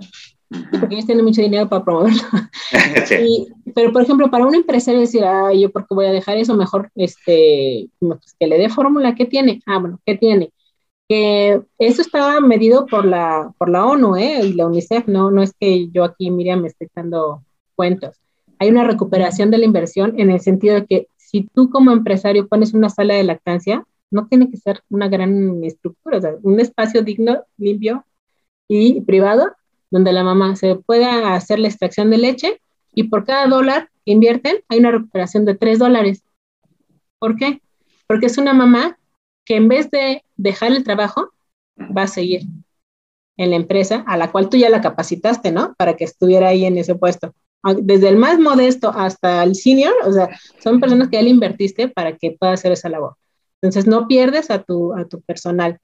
Porque 0.49 0.95
ellos 0.95 1.05
tienen 1.05 1.25
mucho 1.25 1.41
dinero 1.41 1.67
para 1.67 1.83
promoverlo. 1.83 2.21
pero, 3.75 3.91
por 3.91 4.01
ejemplo, 4.03 4.29
para 4.29 4.45
un 4.45 4.55
empresario 4.55 4.99
decir, 4.99 5.23
ah, 5.23 5.51
yo 5.53 5.71
porque 5.71 5.95
voy 5.95 6.05
a 6.05 6.11
dejar 6.11 6.37
eso, 6.37 6.55
mejor 6.55 6.91
este, 6.95 7.89
pues, 7.99 8.35
que 8.39 8.47
le 8.47 8.57
dé 8.57 8.69
fórmula, 8.69 9.15
¿qué 9.15 9.25
tiene? 9.25 9.61
Ah, 9.65 9.79
bueno, 9.79 9.99
¿qué 10.05 10.15
tiene? 10.15 10.51
Que 11.07 11.61
eso 11.79 12.01
estaba 12.01 12.39
medido 12.41 12.85
por 12.85 13.05
la, 13.05 13.53
por 13.57 13.69
la 13.69 13.85
ONU 13.85 14.15
¿eh? 14.15 14.41
y 14.43 14.53
la 14.53 14.67
UNICEF, 14.67 15.07
no, 15.07 15.31
no 15.31 15.43
es 15.43 15.53
que 15.59 15.89
yo 15.89 16.03
aquí, 16.03 16.31
Miriam, 16.31 16.61
me 16.61 16.67
esté 16.67 16.85
echando 16.85 17.43
cuentos. 17.75 18.17
Hay 18.59 18.69
una 18.69 18.85
recuperación 18.85 19.51
de 19.51 19.57
la 19.57 19.65
inversión 19.65 20.19
en 20.19 20.31
el 20.31 20.39
sentido 20.39 20.75
de 20.75 20.85
que 20.85 21.07
si 21.17 21.49
tú 21.53 21.69
como 21.69 21.91
empresario 21.91 22.47
pones 22.47 22.73
una 22.73 22.89
sala 22.89 23.15
de 23.15 23.23
lactancia, 23.23 23.85
no 24.11 24.27
tiene 24.27 24.49
que 24.49 24.57
ser 24.57 24.81
una 24.89 25.09
gran 25.09 25.63
estructura, 25.63 26.17
o 26.17 26.21
sea, 26.21 26.35
un 26.41 26.59
espacio 26.59 27.01
digno, 27.01 27.43
limpio 27.57 28.05
y 28.67 29.01
privado, 29.01 29.51
donde 29.91 30.13
la 30.13 30.23
mamá 30.23 30.55
se 30.55 30.75
pueda 30.75 31.33
hacer 31.35 31.59
la 31.59 31.67
extracción 31.67 32.09
de 32.09 32.17
leche 32.17 32.61
y 32.93 33.03
por 33.03 33.25
cada 33.25 33.47
dólar 33.47 33.89
que 34.05 34.11
invierten 34.11 34.57
hay 34.69 34.79
una 34.79 34.91
recuperación 34.91 35.45
de 35.45 35.55
tres 35.55 35.79
dólares. 35.79 36.23
¿Por 37.19 37.35
qué? 37.35 37.61
Porque 38.07 38.27
es 38.27 38.37
una 38.37 38.53
mamá 38.53 38.97
que 39.45 39.55
en 39.55 39.67
vez 39.67 39.89
de 39.91 40.23
dejar 40.37 40.71
el 40.71 40.83
trabajo, 40.83 41.29
va 41.77 42.03
a 42.03 42.07
seguir 42.07 42.43
en 43.37 43.49
la 43.49 43.57
empresa 43.57 44.03
a 44.07 44.17
la 44.17 44.31
cual 44.31 44.49
tú 44.49 44.57
ya 44.57 44.69
la 44.69 44.81
capacitaste, 44.81 45.51
¿no? 45.51 45.75
Para 45.77 45.95
que 45.95 46.05
estuviera 46.05 46.49
ahí 46.49 46.65
en 46.65 46.77
ese 46.77 46.95
puesto 46.95 47.33
desde 47.73 48.09
el 48.09 48.17
más 48.17 48.39
modesto 48.39 48.89
hasta 48.89 49.43
el 49.43 49.55
senior, 49.55 49.93
o 50.05 50.11
sea, 50.11 50.29
son 50.59 50.79
personas 50.79 51.09
que 51.09 51.17
ya 51.17 51.23
le 51.23 51.29
invertiste 51.29 51.87
para 51.87 52.15
que 52.15 52.35
pueda 52.39 52.53
hacer 52.53 52.71
esa 52.71 52.89
labor. 52.89 53.15
Entonces, 53.61 53.87
no 53.87 54.07
pierdes 54.07 54.51
a 54.51 54.61
tu, 54.61 54.93
a 54.93 55.05
tu 55.05 55.21
personal. 55.21 55.79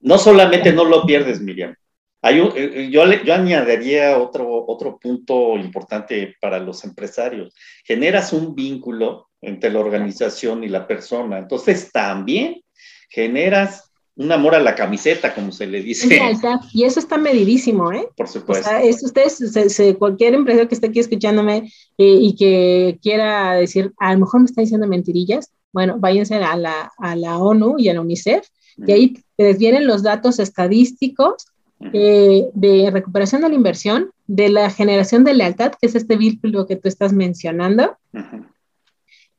No 0.00 0.16
solamente 0.16 0.72
no 0.72 0.84
lo 0.84 1.04
pierdes, 1.04 1.40
Miriam. 1.40 1.74
Hay 2.22 2.40
un, 2.40 2.48
eh, 2.48 2.70
eh, 2.74 2.90
yo, 2.90 3.04
yo 3.22 3.34
añadiría 3.34 4.18
otro, 4.18 4.64
otro 4.66 4.98
punto 4.98 5.56
importante 5.56 6.34
para 6.40 6.58
los 6.58 6.84
empresarios. 6.84 7.54
Generas 7.84 8.32
un 8.32 8.54
vínculo 8.54 9.28
entre 9.40 9.70
la 9.70 9.78
organización 9.78 10.64
y 10.64 10.68
la 10.68 10.86
persona. 10.86 11.38
Entonces, 11.38 11.92
también 11.92 12.62
generas 13.08 13.88
un 14.16 14.32
amor 14.32 14.56
a 14.56 14.60
la 14.60 14.74
camiseta, 14.74 15.32
como 15.32 15.52
se 15.52 15.68
le 15.68 15.80
dice. 15.80 16.08
Lealtad. 16.08 16.58
Y 16.72 16.82
eso 16.82 16.98
está 16.98 17.16
medidísimo, 17.16 17.92
¿eh? 17.92 18.08
Por 18.16 18.26
supuesto. 18.26 18.66
O 18.66 18.68
sea, 18.68 18.82
es, 18.82 19.02
ustedes, 19.04 19.96
cualquier 19.96 20.34
empresario 20.34 20.68
que 20.68 20.74
esté 20.74 20.88
aquí 20.88 20.98
escuchándome 20.98 21.72
eh, 21.98 22.18
y 22.20 22.34
que 22.34 22.98
quiera 23.00 23.54
decir, 23.54 23.92
a 23.98 24.12
lo 24.14 24.20
mejor 24.20 24.40
me 24.40 24.46
está 24.46 24.60
diciendo 24.60 24.88
mentirillas, 24.88 25.52
bueno, 25.72 25.98
váyanse 26.00 26.34
a 26.34 26.56
la, 26.56 26.92
a 26.98 27.14
la 27.14 27.38
ONU 27.38 27.76
y 27.78 27.88
a 27.88 27.94
la 27.94 28.00
UNICEF, 28.00 28.44
y 28.86 28.92
ahí 28.92 29.24
les 29.36 29.58
vienen 29.58 29.86
los 29.86 30.02
datos 30.02 30.40
estadísticos 30.40 31.46
eh, 31.92 32.48
de 32.54 32.90
recuperación 32.90 33.42
de 33.42 33.48
la 33.48 33.54
inversión, 33.54 34.10
de 34.26 34.48
la 34.48 34.70
generación 34.70 35.24
de 35.24 35.34
lealtad, 35.34 35.72
que 35.80 35.86
es 35.86 35.94
este 35.94 36.16
vínculo 36.16 36.66
que 36.66 36.76
tú 36.76 36.88
estás 36.88 37.12
mencionando, 37.12 37.96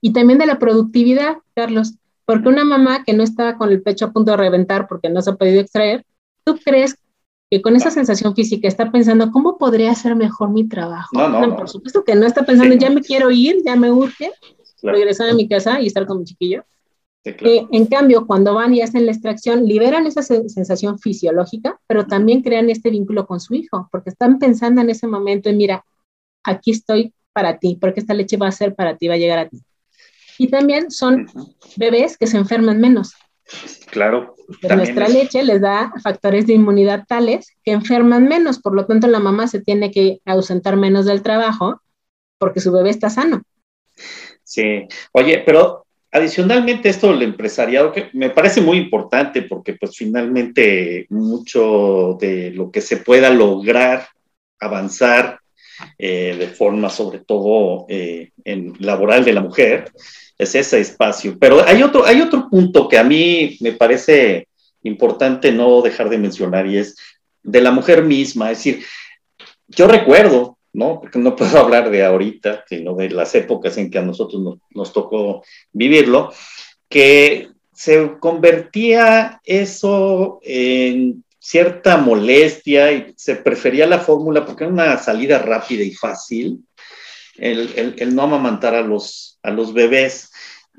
y 0.02 0.14
también 0.14 0.40
de 0.40 0.46
la 0.46 0.60
productividad, 0.60 1.38
Carlos, 1.54 1.96
porque 2.26 2.48
una 2.48 2.64
mamá 2.64 3.04
que 3.04 3.14
no 3.14 3.24
está 3.24 3.58
con 3.58 3.70
el 3.70 3.82
pecho 3.82 4.06
a 4.06 4.12
punto 4.12 4.32
de 4.32 4.38
reventar 4.38 4.88
porque 4.88 5.10
no 5.10 5.22
se 5.22 5.32
ha 5.32 5.36
podido 5.36 5.60
extraer, 5.60 6.06
¿tú 6.44 6.58
crees 6.64 6.96
que 7.50 7.62
con 7.62 7.76
esa 7.76 7.90
sensación 7.90 8.36
física 8.36 8.68
está 8.68 8.92
pensando, 8.92 9.32
¿cómo 9.32 9.58
podría 9.58 9.92
hacer 9.92 10.16
mejor 10.16 10.52
mi 10.52 10.68
trabajo? 10.68 11.10
No, 11.14 11.28
no, 11.28 11.56
por 11.56 11.68
supuesto 11.68 12.04
que 12.04 12.16
no 12.16 12.28
está 12.28 12.46
pensando, 12.46 12.76
ya 12.76 12.92
me 12.92 13.02
quiero 13.02 13.32
ir, 13.32 13.64
ya 13.66 13.76
me 13.76 13.92
urge, 13.92 14.32
regresar 14.84 15.30
a 15.30 15.34
mi 15.34 15.48
casa 15.48 15.82
y 15.82 15.88
estar 15.88 16.06
con 16.06 16.20
mi 16.20 16.26
chiquillo. 16.26 16.64
Eh, 17.26 17.68
en 17.72 17.86
cambio, 17.88 18.26
cuando 18.26 18.54
van 18.54 18.74
y 18.74 18.82
hacen 18.82 19.06
la 19.06 19.12
extracción, 19.12 19.66
liberan 19.66 20.08
esa 20.08 20.22
sensación 20.22 21.00
fisiológica, 21.00 21.80
pero 21.86 22.08
también 22.08 22.42
crean 22.42 22.70
este 22.70 22.90
vínculo 22.90 23.28
con 23.28 23.40
su 23.40 23.56
hijo, 23.56 23.90
porque 23.92 24.10
están 24.10 24.40
pensando 24.40 24.82
en 24.82 24.90
ese 24.90 25.06
momento, 25.06 25.50
en, 25.50 25.58
mira, 25.58 25.84
aquí 26.44 26.72
estoy 26.72 27.14
para 27.34 27.60
ti, 27.60 27.78
porque 27.80 28.00
esta 28.00 28.14
leche 28.14 28.38
va 28.38 28.48
a 28.48 28.54
ser 28.54 28.74
para 28.74 28.96
ti, 28.96 29.08
va 29.08 29.16
a 29.16 29.18
llegar 29.18 29.40
a 29.40 29.50
ti. 29.50 29.60
Y 30.38 30.48
también 30.48 30.90
son 30.90 31.28
bebés 31.76 32.18
que 32.18 32.28
se 32.28 32.38
enferman 32.38 32.80
menos. 32.80 33.14
Claro. 33.92 34.36
nuestra 34.76 35.08
leche 35.08 35.44
les 35.44 35.60
da 35.60 35.92
factores 36.04 36.46
de 36.46 36.54
inmunidad 36.54 37.06
tales 37.08 37.58
que 37.64 37.72
enferman 37.72 38.28
menos, 38.28 38.60
por 38.60 38.76
lo 38.76 38.86
tanto 38.86 39.08
la 39.08 39.20
mamá 39.20 39.48
se 39.48 39.60
tiene 39.60 39.92
que 39.92 40.22
ausentar 40.26 40.76
menos 40.76 41.06
del 41.06 41.24
trabajo 41.24 41.82
porque 42.38 42.60
su 42.60 42.72
bebé 42.72 42.92
está 42.92 43.10
sano. 43.10 43.42
Sí, 44.44 44.88
oye, 45.12 45.44
pero 45.46 45.86
Adicionalmente, 46.12 46.90
esto 46.90 47.12
del 47.12 47.22
empresariado, 47.22 47.92
que 47.92 48.10
me 48.14 48.32
parece 48.32 48.62
muy 48.62 48.78
importante 48.78 49.44
porque 49.44 49.74
pues 49.74 49.96
finalmente 49.96 51.06
mucho 51.10 52.18
de 52.20 52.52
lo 52.52 52.72
que 52.72 52.82
se 52.82 52.98
pueda 52.98 53.30
lograr 53.30 54.08
avanzar 54.60 55.40
eh, 55.98 56.36
de 56.38 56.48
forma 56.48 56.90
sobre 56.90 57.20
todo 57.20 57.86
eh, 57.88 58.32
en 58.44 58.74
laboral 58.80 59.24
de 59.24 59.34
la 59.34 59.42
mujer 59.42 59.92
es 60.38 60.56
ese 60.56 60.80
espacio. 60.80 61.38
Pero 61.40 61.66
hay 61.66 61.84
otro, 61.84 62.06
hay 62.06 62.22
otro 62.22 62.50
punto 62.50 62.88
que 62.88 62.98
a 62.98 63.04
mí 63.04 63.58
me 63.62 63.74
parece 63.74 64.48
importante 64.84 65.52
no 65.52 65.82
dejar 65.82 66.10
de 66.10 66.18
mencionar 66.18 66.66
y 66.66 66.78
es 66.78 66.96
de 67.44 67.62
la 67.62 67.72
mujer 67.72 68.04
misma. 68.04 68.52
Es 68.52 68.60
decir, 68.60 68.86
yo 69.68 69.88
recuerdo 69.88 70.58
¿no? 70.74 71.00
Porque 71.00 71.20
no 71.20 71.36
puedo 71.36 71.58
hablar 71.60 71.90
de 71.90 72.04
ahorita, 72.04 72.66
sino 72.68 72.96
de 72.96 73.10
las 73.10 73.34
épocas 73.36 73.78
en 73.78 73.90
que 73.90 74.00
a 74.00 74.04
nosotros 74.04 74.60
nos, 74.72 74.94
tocó 74.94 75.44
vivirlo, 75.72 76.32
que 76.88 77.50
se 77.74 78.18
convertía 78.20 79.40
eso 79.46 80.40
en 80.44 81.24
cierta 81.40 81.98
molestia 81.98 82.92
y 82.92 83.14
se 83.16 83.36
prefería 83.36 83.88
la 83.88 84.00
fórmula 84.00 84.46
porque 84.46 84.66
era 84.66 84.74
una 84.74 84.98
salida 84.98 85.40
rápida 85.40 85.84
y 85.84 85.94
fácil, 85.94 86.60
el, 87.38 87.96
el, 87.98 88.14
no 88.14 88.24
amamantar 88.24 88.76
a 88.76 88.82
los, 88.82 89.40
a 89.44 89.52
los 89.52 89.74
bebés. 89.74 90.29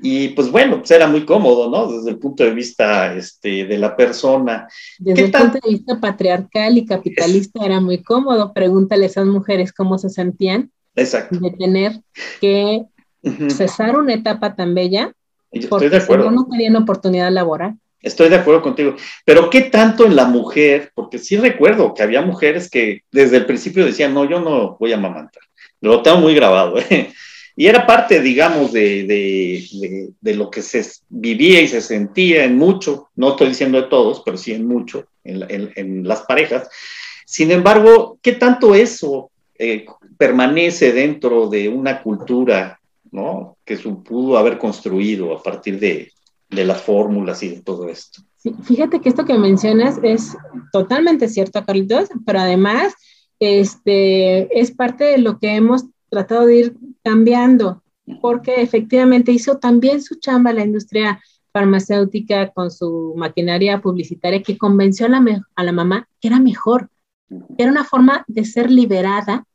Y 0.01 0.29
pues 0.29 0.49
bueno, 0.49 0.79
pues 0.79 0.91
era 0.91 1.07
muy 1.07 1.25
cómodo, 1.25 1.69
¿no? 1.69 1.91
Desde 1.91 2.09
el 2.11 2.17
punto 2.17 2.43
de 2.43 2.51
vista 2.51 3.13
este, 3.13 3.65
de 3.65 3.77
la 3.77 3.95
persona. 3.95 4.67
Desde 4.97 5.25
el 5.25 5.31
punto 5.31 5.59
de 5.63 5.69
vista 5.69 5.99
patriarcal 5.99 6.77
y 6.77 6.85
capitalista 6.85 7.63
era 7.63 7.79
muy 7.79 8.01
cómodo. 8.01 8.51
Pregúntale 8.53 9.03
a 9.05 9.07
esas 9.09 9.27
mujeres 9.27 9.71
cómo 9.71 9.97
se 9.99 10.09
sentían 10.09 10.71
Exacto. 10.95 11.37
de 11.39 11.51
tener 11.51 12.01
que 12.39 12.83
cesar 13.49 13.97
una 13.97 14.15
etapa 14.15 14.55
tan 14.55 14.73
bella 14.73 15.13
porque 15.51 15.85
Estoy 15.85 15.89
de 15.89 15.97
acuerdo. 15.97 16.31
no 16.31 16.47
tenían 16.49 16.75
oportunidad 16.77 17.31
laboral. 17.31 17.75
Estoy 18.01 18.29
de 18.29 18.37
acuerdo 18.37 18.61
contigo. 18.61 18.95
Pero 19.25 19.49
¿qué 19.49 19.61
tanto 19.61 20.05
en 20.05 20.15
la 20.15 20.25
mujer? 20.25 20.91
Porque 20.95 21.19
sí 21.19 21.37
recuerdo 21.37 21.93
que 21.93 22.01
había 22.01 22.21
mujeres 22.21 22.69
que 22.69 23.01
desde 23.11 23.37
el 23.37 23.45
principio 23.45 23.85
decían, 23.85 24.13
no, 24.13 24.27
yo 24.27 24.39
no 24.39 24.77
voy 24.79 24.93
a 24.93 24.95
amamantar. 24.95 25.43
Lo 25.81 26.01
tengo 26.01 26.17
muy 26.17 26.33
grabado. 26.33 26.77
¿eh? 26.89 27.11
Y 27.55 27.67
era 27.67 27.85
parte, 27.85 28.21
digamos, 28.21 28.71
de, 28.71 29.03
de, 29.03 30.13
de, 30.19 30.35
lo 30.35 30.49
que 30.49 30.61
se 30.61 30.85
vivía 31.09 31.61
y 31.61 31.67
se 31.67 31.81
sentía 31.81 32.45
en 32.45 32.57
mucho, 32.57 33.09
no 33.15 33.31
estoy 33.31 33.49
diciendo 33.49 33.81
de 33.81 33.87
todos, 33.87 34.21
pero 34.23 34.37
sí 34.37 34.53
en 34.53 34.67
mucho, 34.67 35.05
en, 35.23 35.71
en, 35.75 36.07
las 36.07 36.21
parejas. 36.21 36.69
Sin 37.25 37.51
embargo, 37.51 38.17
¿qué 38.21 38.33
tanto 38.33 38.73
eso 38.73 39.31
eh, 39.59 39.85
permanece 40.17 40.93
dentro 40.93 41.49
de 41.49 41.67
una 41.67 42.01
cultura 42.01 42.79
¿no? 43.11 43.57
que 43.65 43.77
se 43.77 43.89
pudo 43.89 44.37
haber 44.37 44.57
construido 44.57 45.37
a 45.37 45.43
partir 45.43 45.79
de, 45.79 46.11
de 46.49 46.65
las 46.65 46.81
fórmulas 46.81 47.43
y 47.43 47.49
de 47.49 47.61
todo 47.61 47.89
esto? 47.89 48.21
fíjate 48.63 49.01
que 49.01 49.09
esto 49.09 49.25
que 49.25 49.37
mencionas 49.37 49.99
es 50.01 50.35
totalmente 50.71 51.29
cierto, 51.29 51.63
Carlitos, 51.63 52.09
pero 52.25 52.39
además 52.39 52.93
este, 53.39 54.59
es 54.59 54.71
parte 54.71 55.03
de 55.03 55.17
lo 55.17 55.39
que 55.39 55.55
hemos 55.55 55.85
tratado 56.09 56.45
de 56.45 56.55
ir 56.55 56.75
cambiando, 57.03 57.83
porque 58.21 58.61
efectivamente 58.61 59.31
hizo 59.31 59.57
también 59.57 60.01
su 60.01 60.15
chamba 60.15 60.53
la 60.53 60.63
industria 60.63 61.21
farmacéutica 61.53 62.51
con 62.51 62.71
su 62.71 63.13
maquinaria 63.17 63.81
publicitaria 63.81 64.41
que 64.41 64.57
convenció 64.57 65.05
a 65.05 65.09
la, 65.09 65.45
a 65.55 65.63
la 65.63 65.71
mamá 65.71 66.07
que 66.19 66.27
era 66.29 66.39
mejor, 66.39 66.89
que 67.29 67.63
era 67.63 67.71
una 67.71 67.83
forma 67.83 68.23
de 68.27 68.45
ser 68.45 68.71
liberada 68.71 69.45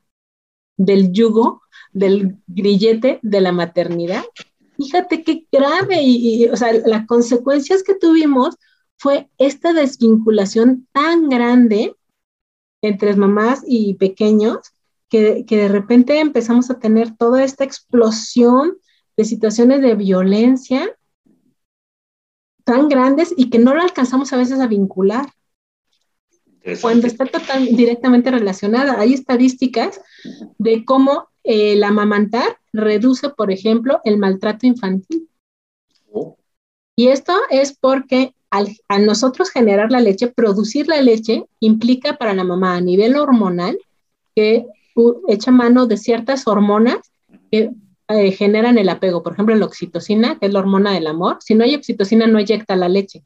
del 0.76 1.12
yugo, 1.12 1.62
del 1.92 2.36
grillete 2.46 3.18
de 3.22 3.40
la 3.40 3.52
maternidad. 3.52 4.24
Fíjate 4.76 5.22
qué 5.22 5.46
grave 5.50 6.02
y, 6.02 6.46
o 6.48 6.56
sea, 6.56 6.72
las 6.72 7.06
consecuencias 7.06 7.82
que 7.82 7.94
tuvimos 7.94 8.56
fue 8.98 9.30
esta 9.38 9.72
desvinculación 9.72 10.86
tan 10.92 11.28
grande 11.28 11.96
entre 12.82 13.16
mamás 13.16 13.62
y 13.66 13.94
pequeños 13.94 14.58
que, 15.08 15.44
de 15.48 15.68
repente 15.68 16.18
empezamos 16.18 16.70
a 16.70 16.78
tener 16.78 17.16
toda 17.16 17.44
esta 17.44 17.64
explosión 17.64 18.76
de 19.16 19.24
situaciones 19.24 19.80
de 19.80 19.94
violencia 19.94 20.96
tan 22.64 22.88
grandes 22.88 23.32
y 23.36 23.48
que 23.48 23.58
no 23.58 23.74
lo 23.74 23.82
alcanzamos 23.82 24.32
a 24.32 24.36
veces 24.36 24.60
a 24.60 24.66
vincular. 24.66 25.26
Cuando 26.80 27.06
está 27.06 27.26
total, 27.26 27.76
directamente 27.76 28.28
relacionada. 28.32 28.98
Hay 28.98 29.14
estadísticas 29.14 30.00
de 30.58 30.84
cómo 30.84 31.28
el 31.44 31.84
amamantar 31.84 32.58
reduce, 32.72 33.28
por 33.28 33.52
ejemplo, 33.52 34.00
el 34.02 34.18
maltrato 34.18 34.66
infantil. 34.66 35.28
Oh. 36.10 36.36
Y 36.96 37.08
esto 37.08 37.34
es 37.50 37.76
porque 37.78 38.34
al, 38.50 38.76
al, 38.88 39.06
nosotros 39.06 39.50
generar 39.50 39.92
la 39.92 40.00
leche, 40.00 40.26
producir 40.26 40.88
la 40.88 41.00
leche 41.00 41.44
implica 41.60 42.18
para 42.18 42.34
la 42.34 42.42
mamá 42.42 42.74
a 42.74 42.80
nivel 42.80 43.14
hormonal 43.14 43.78
que 44.34 44.66
echa 45.28 45.50
mano 45.50 45.86
de 45.86 45.96
ciertas 45.96 46.46
hormonas 46.46 46.98
que 47.50 47.70
eh, 48.08 48.30
generan 48.32 48.78
el 48.78 48.88
apego. 48.88 49.22
Por 49.22 49.32
ejemplo, 49.32 49.54
la 49.54 49.66
oxitocina, 49.66 50.38
que 50.38 50.46
es 50.46 50.52
la 50.52 50.60
hormona 50.60 50.92
del 50.92 51.06
amor. 51.06 51.38
Si 51.40 51.54
no 51.54 51.64
hay 51.64 51.74
oxitocina, 51.74 52.26
no 52.26 52.38
eyecta 52.38 52.76
la 52.76 52.88
leche. 52.88 53.24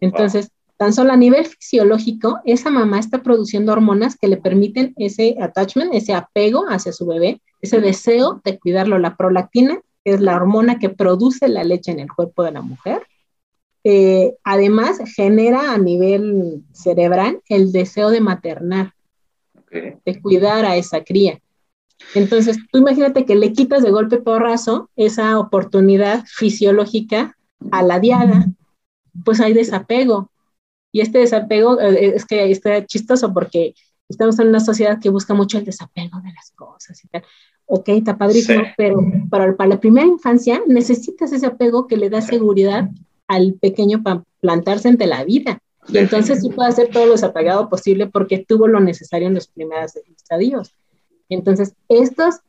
Entonces, 0.00 0.50
tan 0.76 0.92
solo 0.92 1.12
a 1.12 1.16
nivel 1.16 1.44
fisiológico, 1.44 2.38
esa 2.44 2.70
mamá 2.70 3.00
está 3.00 3.22
produciendo 3.22 3.72
hormonas 3.72 4.16
que 4.16 4.28
le 4.28 4.36
permiten 4.36 4.94
ese 4.96 5.36
attachment, 5.40 5.92
ese 5.92 6.14
apego 6.14 6.64
hacia 6.68 6.92
su 6.92 7.04
bebé, 7.06 7.42
ese 7.60 7.80
deseo 7.80 8.40
de 8.44 8.58
cuidarlo. 8.58 8.98
La 8.98 9.16
prolactina, 9.16 9.78
que 10.04 10.12
es 10.14 10.20
la 10.20 10.36
hormona 10.36 10.78
que 10.78 10.88
produce 10.88 11.48
la 11.48 11.64
leche 11.64 11.90
en 11.90 12.00
el 12.00 12.08
cuerpo 12.10 12.44
de 12.44 12.52
la 12.52 12.62
mujer. 12.62 13.02
Eh, 13.84 14.36
además, 14.42 14.98
genera 15.16 15.72
a 15.72 15.78
nivel 15.78 16.62
cerebral 16.72 17.42
el 17.48 17.72
deseo 17.72 18.10
de 18.10 18.20
maternar 18.20 18.94
de 19.70 20.20
cuidar 20.20 20.64
a 20.64 20.76
esa 20.76 21.02
cría. 21.02 21.40
Entonces, 22.14 22.58
tú 22.70 22.78
imagínate 22.78 23.24
que 23.24 23.34
le 23.34 23.52
quitas 23.52 23.82
de 23.82 23.90
golpe 23.90 24.18
porrazo 24.18 24.90
esa 24.96 25.38
oportunidad 25.38 26.24
fisiológica 26.26 27.36
a 27.70 27.82
la 27.82 27.98
diada, 27.98 28.46
pues 29.24 29.40
hay 29.40 29.52
desapego. 29.52 30.30
Y 30.92 31.00
este 31.00 31.18
desapego 31.18 31.80
eh, 31.80 32.14
es 32.14 32.24
que 32.24 32.50
está 32.50 32.84
chistoso 32.86 33.34
porque 33.34 33.74
estamos 34.08 34.38
en 34.38 34.48
una 34.48 34.60
sociedad 34.60 34.98
que 35.00 35.10
busca 35.10 35.34
mucho 35.34 35.58
el 35.58 35.64
desapego 35.64 36.20
de 36.22 36.32
las 36.32 36.50
cosas 36.52 37.04
y 37.04 37.08
tal. 37.08 37.24
Ok, 37.66 37.90
está 37.90 38.16
padrísimo, 38.16 38.62
pero 38.78 39.04
para, 39.28 39.54
para 39.54 39.70
la 39.70 39.80
primera 39.80 40.06
infancia 40.06 40.62
necesitas 40.66 41.32
ese 41.32 41.46
apego 41.46 41.86
que 41.86 41.98
le 41.98 42.08
da 42.08 42.22
seguridad 42.22 42.88
al 43.26 43.54
pequeño 43.60 44.02
para 44.02 44.24
plantarse 44.40 44.88
ante 44.88 45.06
la 45.06 45.24
vida. 45.24 45.60
Y 45.88 45.98
entonces 45.98 46.40
sí 46.42 46.50
puede 46.50 46.68
hacer 46.68 46.90
todo 46.90 47.06
lo 47.06 47.12
desapegado 47.12 47.68
posible 47.68 48.06
porque 48.06 48.44
tuvo 48.46 48.68
lo 48.68 48.80
necesario 48.80 49.28
en 49.28 49.34
los 49.34 49.48
primeros 49.48 49.96
estadios. 49.96 50.74
Entonces, 51.28 51.74
estas 51.88 52.40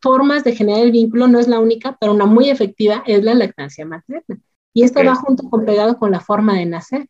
formas 0.00 0.44
de 0.44 0.54
generar 0.54 0.82
el 0.82 0.92
vínculo 0.92 1.26
no 1.26 1.38
es 1.38 1.48
la 1.48 1.58
única, 1.58 1.96
pero 2.00 2.12
una 2.12 2.26
muy 2.26 2.48
efectiva 2.48 3.02
es 3.06 3.24
la 3.24 3.34
lactancia 3.34 3.84
materna. 3.84 4.40
Y 4.72 4.82
esto 4.82 5.02
va 5.04 5.14
junto 5.14 5.48
con 5.48 5.64
pegado 5.64 5.98
con 5.98 6.10
la 6.10 6.20
forma 6.20 6.56
de 6.58 6.66
nacer. 6.66 7.08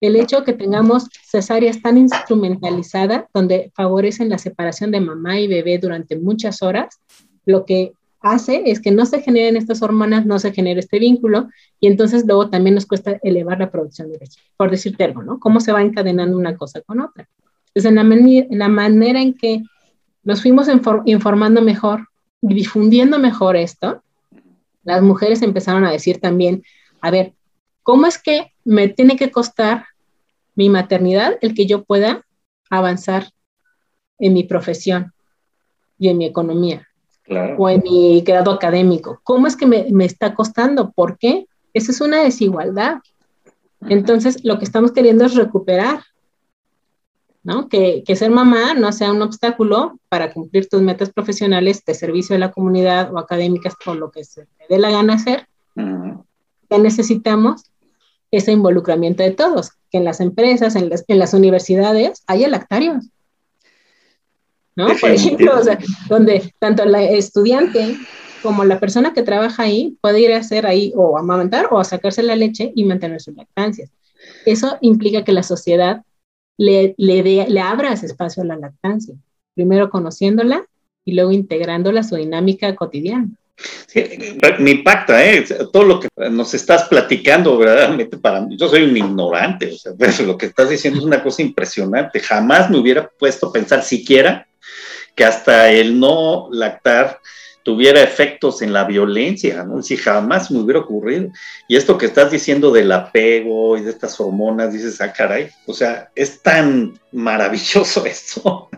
El 0.00 0.16
hecho 0.16 0.44
que 0.44 0.52
tengamos 0.52 1.08
cesáreas 1.24 1.80
tan 1.80 1.96
instrumentalizadas, 1.96 3.24
donde 3.32 3.72
favorecen 3.74 4.28
la 4.28 4.38
separación 4.38 4.90
de 4.90 5.00
mamá 5.00 5.40
y 5.40 5.48
bebé 5.48 5.78
durante 5.78 6.18
muchas 6.18 6.62
horas, 6.62 7.00
lo 7.46 7.64
que 7.64 7.92
hace 8.20 8.70
es 8.70 8.80
que 8.80 8.90
no 8.90 9.06
se 9.06 9.20
generen 9.20 9.56
estas 9.56 9.82
hormonas, 9.82 10.26
no 10.26 10.38
se 10.38 10.52
genere 10.52 10.80
este 10.80 10.98
vínculo, 10.98 11.48
y 11.80 11.86
entonces 11.86 12.24
luego 12.26 12.50
también 12.50 12.74
nos 12.74 12.86
cuesta 12.86 13.18
elevar 13.22 13.58
la 13.58 13.70
producción 13.70 14.10
de 14.10 14.18
leche, 14.18 14.40
por 14.56 14.70
decirte 14.70 15.04
algo, 15.04 15.22
¿no? 15.22 15.38
Cómo 15.38 15.60
se 15.60 15.72
va 15.72 15.82
encadenando 15.82 16.36
una 16.36 16.56
cosa 16.56 16.80
con 16.80 17.00
otra. 17.00 17.28
Entonces, 17.74 17.90
en 18.50 18.58
la, 18.58 18.68
manera 18.68 19.20
en 19.20 19.34
que 19.34 19.62
nos 20.24 20.42
fuimos 20.42 20.68
informando 21.04 21.62
mejor 21.62 22.08
y 22.42 22.54
difundiendo 22.54 23.18
mejor 23.18 23.56
esto, 23.56 24.02
las 24.82 25.02
mujeres 25.02 25.42
empezaron 25.42 25.84
a 25.84 25.92
decir 25.92 26.18
también, 26.18 26.62
a 27.00 27.10
ver, 27.10 27.34
¿cómo 27.82 28.06
es 28.06 28.18
que 28.18 28.52
me 28.64 28.88
tiene 28.88 29.16
que 29.16 29.30
costar 29.30 29.84
mi 30.54 30.68
maternidad 30.68 31.38
el 31.40 31.54
que 31.54 31.66
yo 31.66 31.84
pueda 31.84 32.24
avanzar 32.68 33.28
en 34.18 34.32
mi 34.32 34.42
profesión 34.42 35.12
y 35.98 36.08
en 36.08 36.18
mi 36.18 36.24
economía? 36.24 36.87
O 37.58 37.68
en 37.68 37.82
mi 37.82 38.20
grado 38.22 38.50
académico. 38.52 39.20
¿Cómo 39.22 39.46
es 39.46 39.56
que 39.56 39.66
me, 39.66 39.86
me 39.90 40.04
está 40.04 40.34
costando? 40.34 40.92
¿Por 40.92 41.18
qué? 41.18 41.46
Esa 41.74 41.92
es 41.92 42.00
una 42.00 42.22
desigualdad. 42.22 42.98
Entonces, 43.88 44.44
lo 44.44 44.58
que 44.58 44.64
estamos 44.64 44.92
queriendo 44.92 45.24
es 45.24 45.34
recuperar 45.34 46.00
¿no? 47.48 47.68
Que, 47.70 48.04
ser 48.14 48.30
mamá 48.30 48.74
no 48.74 48.92
sea 48.92 49.10
un 49.10 49.22
obstáculo 49.22 49.98
para 50.10 50.34
cumplir 50.34 50.68
tus 50.68 50.82
metas 50.82 51.10
profesionales 51.10 51.82
de 51.82 51.94
servicio 51.94 52.36
a 52.36 52.38
la 52.38 52.50
comunidad 52.50 53.10
o 53.12 53.18
académicas 53.18 53.74
o 53.86 53.94
lo 53.94 54.10
que 54.10 54.22
se 54.24 54.44
te 54.44 54.64
dé 54.68 54.78
la 54.78 54.90
gana 54.90 55.14
hacer. 55.14 55.46
Que 55.74 56.78
necesitamos 56.78 57.70
ese 58.30 58.52
involucramiento 58.52 59.22
de 59.22 59.30
todos, 59.30 59.70
que 59.90 59.96
en 59.96 60.04
las 60.04 60.20
empresas, 60.20 60.76
en 60.76 60.90
las, 60.90 61.34
universidades, 61.34 62.22
haya 62.26 62.48
lactarios. 62.48 63.08
¿No? 64.78 64.86
Por 65.00 65.10
ejemplo, 65.10 65.60
donde 66.08 66.54
tanto 66.60 66.84
la 66.84 67.02
estudiante 67.02 67.96
como 68.42 68.64
la 68.64 68.78
persona 68.78 69.12
que 69.12 69.24
trabaja 69.24 69.64
ahí 69.64 69.98
puede 70.00 70.20
ir 70.20 70.32
a 70.32 70.38
hacer 70.38 70.66
ahí 70.66 70.92
o 70.94 71.18
amamantar 71.18 71.66
o 71.72 71.80
a 71.80 71.84
sacarse 71.84 72.22
la 72.22 72.36
leche 72.36 72.72
y 72.76 72.84
mantener 72.84 73.20
sus 73.20 73.36
lactancias. 73.36 73.90
Eso 74.46 74.78
implica 74.80 75.24
que 75.24 75.32
la 75.32 75.42
sociedad 75.42 76.02
le, 76.56 76.94
le, 76.96 77.22
le 77.48 77.60
abras 77.60 78.04
espacio 78.04 78.44
a 78.44 78.46
la 78.46 78.56
lactancia, 78.56 79.16
primero 79.54 79.90
conociéndola 79.90 80.64
y 81.04 81.14
luego 81.14 81.32
integrándola 81.32 82.00
a 82.00 82.04
su 82.04 82.14
dinámica 82.14 82.72
cotidiana. 82.76 83.28
me 84.60 84.70
impacta, 84.70 85.24
¿eh? 85.24 85.44
Todo 85.72 85.82
lo 85.82 85.98
que 85.98 86.08
nos 86.30 86.54
estás 86.54 86.84
platicando, 86.84 87.58
verdaderamente, 87.58 88.16
para 88.16 88.42
mí, 88.42 88.56
yo 88.56 88.68
soy 88.68 88.84
un 88.84 88.96
ignorante, 88.96 89.72
o 89.72 89.76
sea, 89.76 89.92
lo 90.26 90.38
que 90.38 90.46
estás 90.46 90.70
diciendo 90.70 91.00
es 91.00 91.04
una 91.04 91.20
cosa 91.20 91.42
impresionante. 91.42 92.20
Jamás 92.20 92.70
me 92.70 92.78
hubiera 92.78 93.08
puesto 93.08 93.48
a 93.48 93.52
pensar 93.52 93.82
siquiera 93.82 94.47
que 95.18 95.24
hasta 95.24 95.68
el 95.72 95.98
no 95.98 96.48
lactar 96.52 97.18
tuviera 97.64 98.00
efectos 98.00 98.62
en 98.62 98.72
la 98.72 98.84
violencia, 98.84 99.64
¿no? 99.64 99.82
Si 99.82 99.96
jamás 99.96 100.48
me 100.48 100.60
hubiera 100.60 100.78
ocurrido. 100.78 101.30
Y 101.66 101.74
esto 101.74 101.98
que 101.98 102.06
estás 102.06 102.30
diciendo 102.30 102.70
del 102.70 102.92
apego 102.92 103.76
y 103.76 103.80
de 103.82 103.90
estas 103.90 104.18
hormonas, 104.20 104.72
dices, 104.72 105.00
ah, 105.00 105.12
caray, 105.12 105.50
o 105.66 105.74
sea, 105.74 106.08
es 106.14 106.40
tan 106.40 106.96
maravilloso 107.10 108.06
esto 108.06 108.68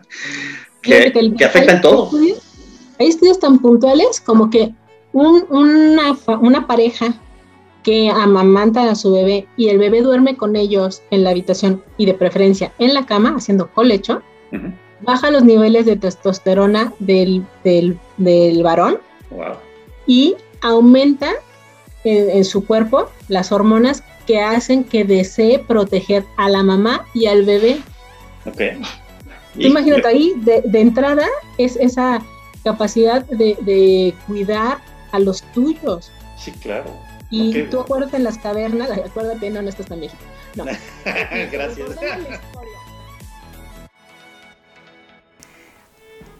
que, 0.80 1.12
afecta 1.44 1.74
en 1.74 1.80
todo. 1.82 2.10
hay 2.98 3.06
estudios 3.06 3.38
tan 3.38 3.58
puntuales 3.58 4.18
como 4.18 4.48
que 4.48 4.72
una, 5.12 6.16
una 6.40 6.66
pareja 6.66 7.12
que 7.82 8.08
amamanta 8.08 8.90
a 8.90 8.94
su 8.94 9.12
bebé 9.12 9.46
y 9.58 9.68
el 9.68 9.76
bebé 9.76 10.00
duerme 10.00 10.38
con 10.38 10.56
ellos 10.56 11.02
en 11.10 11.24
la 11.24 11.30
habitación 11.30 11.84
y 11.98 12.06
de 12.06 12.14
preferencia 12.14 12.72
en 12.78 12.94
la 12.94 13.04
cama 13.04 13.34
haciendo 13.36 13.70
colecho, 13.70 14.22
baja 15.02 15.30
los 15.30 15.44
niveles 15.44 15.86
de 15.86 15.96
testosterona 15.96 16.92
del, 16.98 17.44
varón 18.62 18.98
y 20.06 20.36
aumenta 20.62 21.30
en, 22.04 22.44
su 22.44 22.66
cuerpo 22.66 23.10
las 23.28 23.52
hormonas 23.52 24.02
que 24.26 24.40
hacen 24.40 24.84
que 24.84 25.04
desee 25.04 25.58
proteger 25.58 26.24
a 26.36 26.48
la 26.48 26.62
mamá 26.62 27.06
y 27.14 27.26
al 27.26 27.44
bebé. 27.44 27.80
Imagínate 29.56 30.06
ahí, 30.06 30.34
de, 30.36 30.80
entrada, 30.80 31.26
es 31.58 31.76
esa 31.76 32.22
capacidad 32.64 33.24
de, 33.26 34.14
cuidar 34.26 34.78
a 35.12 35.18
los 35.18 35.42
tuyos. 35.52 36.10
Sí, 36.38 36.52
claro. 36.52 36.90
Y 37.30 37.62
tú 37.64 37.80
acuérdate 37.80 38.16
en 38.16 38.24
las 38.24 38.38
cavernas, 38.38 38.90
acuérdate, 39.06 39.50
no, 39.50 39.62
no 39.62 39.68
estás 39.68 39.86
tan 39.86 40.00
viejo. 40.00 40.16
No. 40.56 40.64
Gracias. 41.52 41.90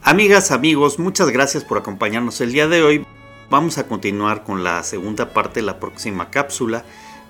Amigas, 0.02 0.50
amigos, 0.50 0.98
muchas 0.98 1.28
gracias 1.28 1.62
por 1.62 1.76
acompañarnos 1.76 2.40
el 2.40 2.52
día 2.52 2.66
de 2.66 2.82
hoy. 2.82 3.06
Vamos 3.50 3.76
a 3.76 3.86
continuar 3.86 4.44
con 4.44 4.64
la 4.64 4.82
segunda 4.82 5.34
parte 5.34 5.60
de 5.60 5.66
la 5.66 5.78
próxima 5.78 6.30
cápsula 6.30 6.86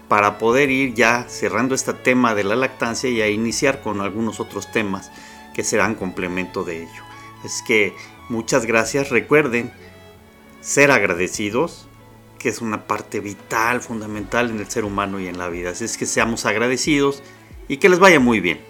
para 0.07 0.39
poder 0.39 0.71
ir 0.71 0.95
ya 0.95 1.27
cerrando 1.29 1.75
este 1.75 1.93
tema 1.95 2.33
de 2.37 2.45
la 2.45 2.55
lactancia 2.55 3.11
y 3.11 3.21
a 3.23 3.29
iniciar 3.29 3.83
con 3.83 4.01
algunos 4.01 4.39
otros 4.39 4.71
temas 4.71 5.11
que 5.53 5.65
serán 5.65 5.97
complemento 5.97 6.63
de 6.63 6.85
ello. 6.85 7.03
Es 7.43 7.61
que 7.67 7.93
muchas 8.29 8.67
gracias. 8.67 9.11
Recuerden 9.11 9.73
ser 10.61 10.93
agradecidos, 10.93 11.89
que 12.39 12.51
es 12.51 12.61
una 12.61 12.87
parte 12.87 13.19
vital, 13.19 13.81
fundamental 13.81 14.49
en 14.49 14.61
el 14.61 14.71
ser 14.71 14.85
humano 14.85 15.19
y 15.19 15.27
en 15.27 15.39
la 15.39 15.49
vida. 15.49 15.71
Así 15.71 15.85
es 15.85 15.99
que 15.99 16.07
seamos 16.07 16.47
agradecidos 16.47 17.25
y 17.67 17.79
que 17.79 17.89
les 17.89 17.99
vaya 17.99 18.21
muy 18.21 18.39
bien. 18.39 18.70